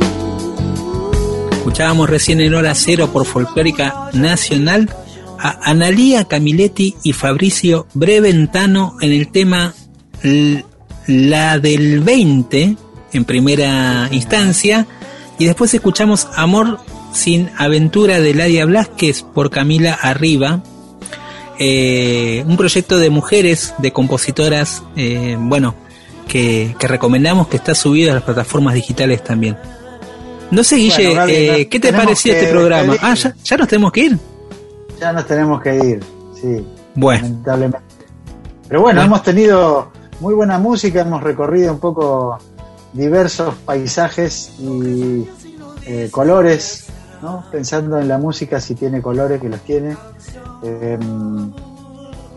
[1.51, 4.89] Escuchábamos recién en hora cero por Folclórica Nacional
[5.41, 9.75] a Analía Camiletti y Fabricio Breventano en el tema
[10.23, 12.77] La del 20
[13.13, 14.87] en primera instancia
[15.37, 16.79] y después escuchamos Amor
[17.17, 20.63] sin aventura de Ladia Blasquez por Camila Arriba
[21.59, 25.75] eh, un proyecto de mujeres, de compositoras, eh, bueno,
[26.29, 29.57] que, que recomendamos que está subido a las plataformas digitales también.
[30.51, 32.95] No sé, Guille, Bueno, eh, ¿qué te pareció este programa?
[33.01, 34.19] Ah, ¿ya, ya nos tenemos que ir.
[35.01, 36.05] Ya nos tenemos que ir,
[36.41, 36.65] sí.
[36.95, 37.23] Bueno.
[37.23, 37.81] Lamentablemente.
[38.69, 39.03] Pero bueno, Bueno.
[39.03, 39.91] hemos tenido
[40.21, 42.39] muy buena música, hemos recorrido un poco
[42.93, 45.27] diversos paisajes y
[45.87, 46.87] eh, colores,
[47.23, 47.45] ¿no?
[47.51, 49.97] Pensando en la música, si tiene colores, que los tiene.
[50.63, 50.99] Eh,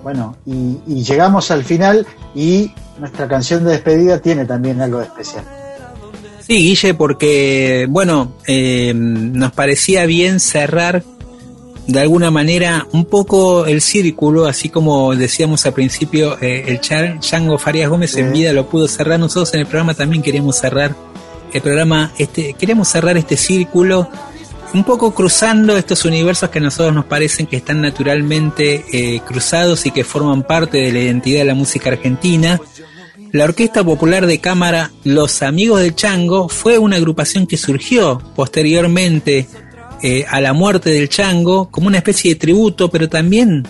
[0.03, 5.05] bueno, y, y llegamos al final y nuestra canción de despedida tiene también algo de
[5.05, 5.43] especial.
[6.45, 11.03] Sí, Guille, porque, bueno, eh, nos parecía bien cerrar
[11.85, 17.19] de alguna manera un poco el círculo, así como decíamos al principio, eh, el Char-
[17.19, 20.95] Chango Farías Gómez en vida lo pudo cerrar, nosotros en el programa también queremos cerrar
[21.51, 24.07] el programa, este, queremos cerrar este círculo,
[24.73, 29.85] un poco cruzando estos universos que a nosotros nos parecen que están naturalmente eh, cruzados
[29.85, 32.59] y que forman parte de la identidad de la música argentina.
[33.31, 39.47] La Orquesta Popular de Cámara Los Amigos del Chango fue una agrupación que surgió posteriormente
[40.01, 43.67] eh, a la muerte del Chango como una especie de tributo, pero también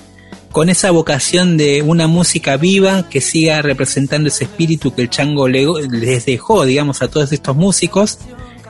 [0.52, 5.48] con esa vocación de una música viva que siga representando ese espíritu que el Chango
[5.48, 8.18] le- les dejó, digamos, a todos estos músicos,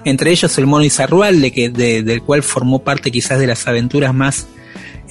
[0.06, 3.68] entre ellos el Mono Izarrual, de que, de- del cual formó parte quizás de las
[3.68, 4.48] aventuras más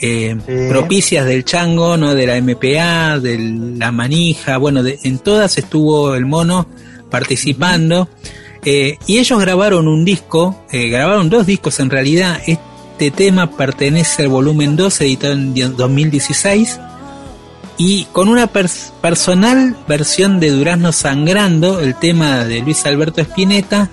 [0.01, 0.37] eh,
[0.69, 2.15] propicias del Chango, ¿no?
[2.15, 3.37] de la MPA, de
[3.77, 6.69] la manija, bueno, de- en todas estuvo el mono
[7.11, 8.09] participando.
[8.65, 12.41] Eh, y ellos grabaron un disco, eh, grabaron dos discos en realidad.
[12.47, 16.79] Este tema pertenece al volumen 2, editado en die- 2016.
[17.77, 23.89] Y con una pers- personal versión de Durazno Sangrando, el tema de Luis Alberto Spinetta,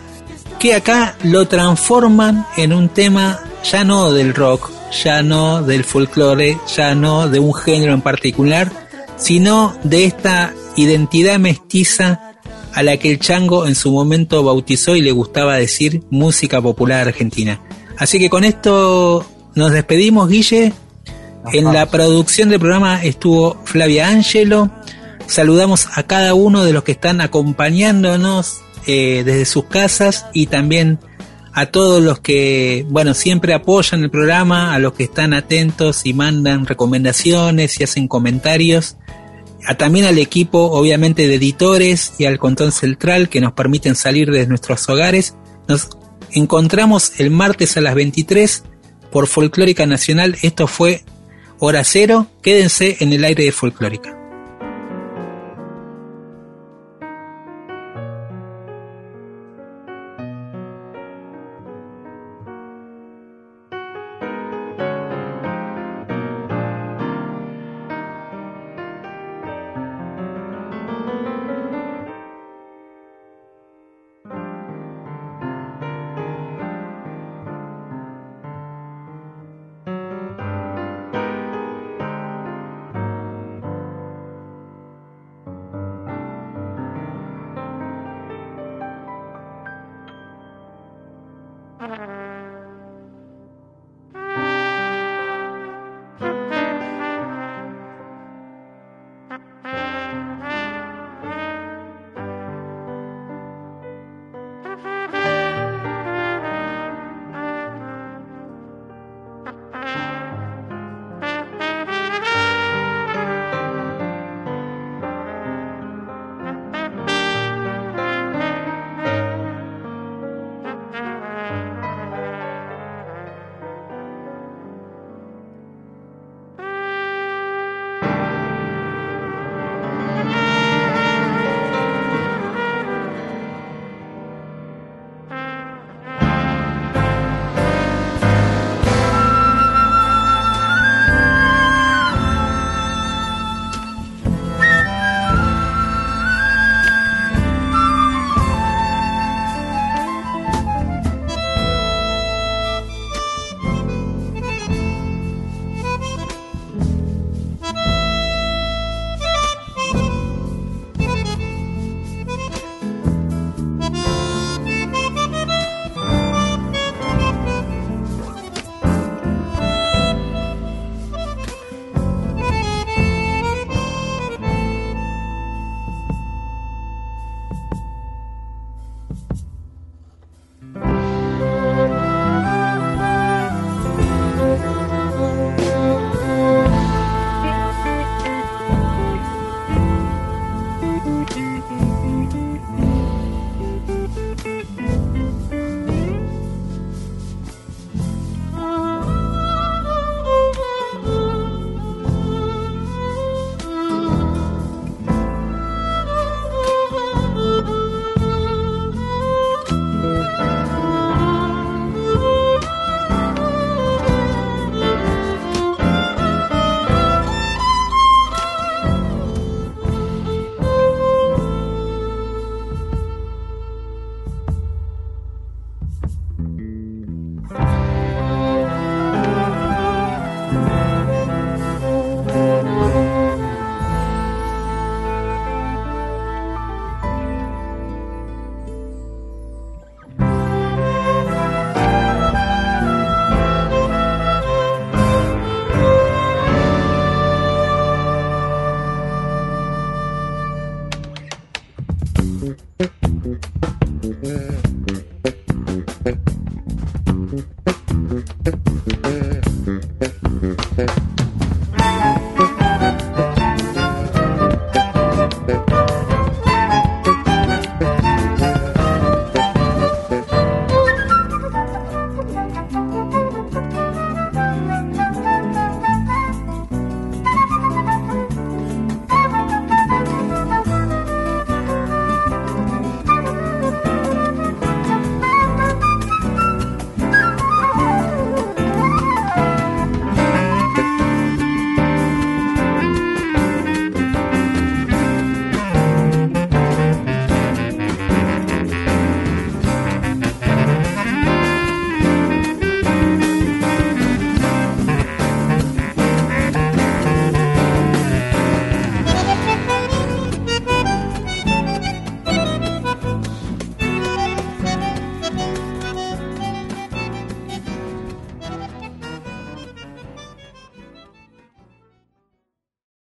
[0.66, 4.72] que acá lo transforman en un tema ya no del rock,
[5.04, 8.72] ya no del folclore, ya no de un género en particular,
[9.16, 12.32] sino de esta identidad mestiza
[12.74, 17.10] a la que el chango en su momento bautizó y le gustaba decir música popular
[17.10, 17.62] argentina.
[18.00, 19.24] Así que con esto
[19.54, 20.74] nos despedimos, Guille.
[21.54, 24.72] En la producción del programa estuvo Flavia Angelo.
[25.28, 31.00] Saludamos a cada uno de los que están acompañándonos eh, desde sus casas y también
[31.56, 36.14] a todos los que, bueno, siempre apoyan el programa, a los que están atentos y
[36.14, 38.98] mandan recomendaciones y hacen comentarios.
[39.66, 44.32] A, también al equipo, obviamente, de editores y al control central que nos permiten salir
[44.32, 45.36] de nuestros hogares.
[45.70, 45.88] Nos
[46.32, 48.64] encontramos el martes a las 23
[49.10, 50.36] por Folclórica Nacional.
[50.42, 51.06] Esto fue
[51.60, 52.28] Hora Cero.
[52.42, 54.25] Quédense en el aire de Folclórica.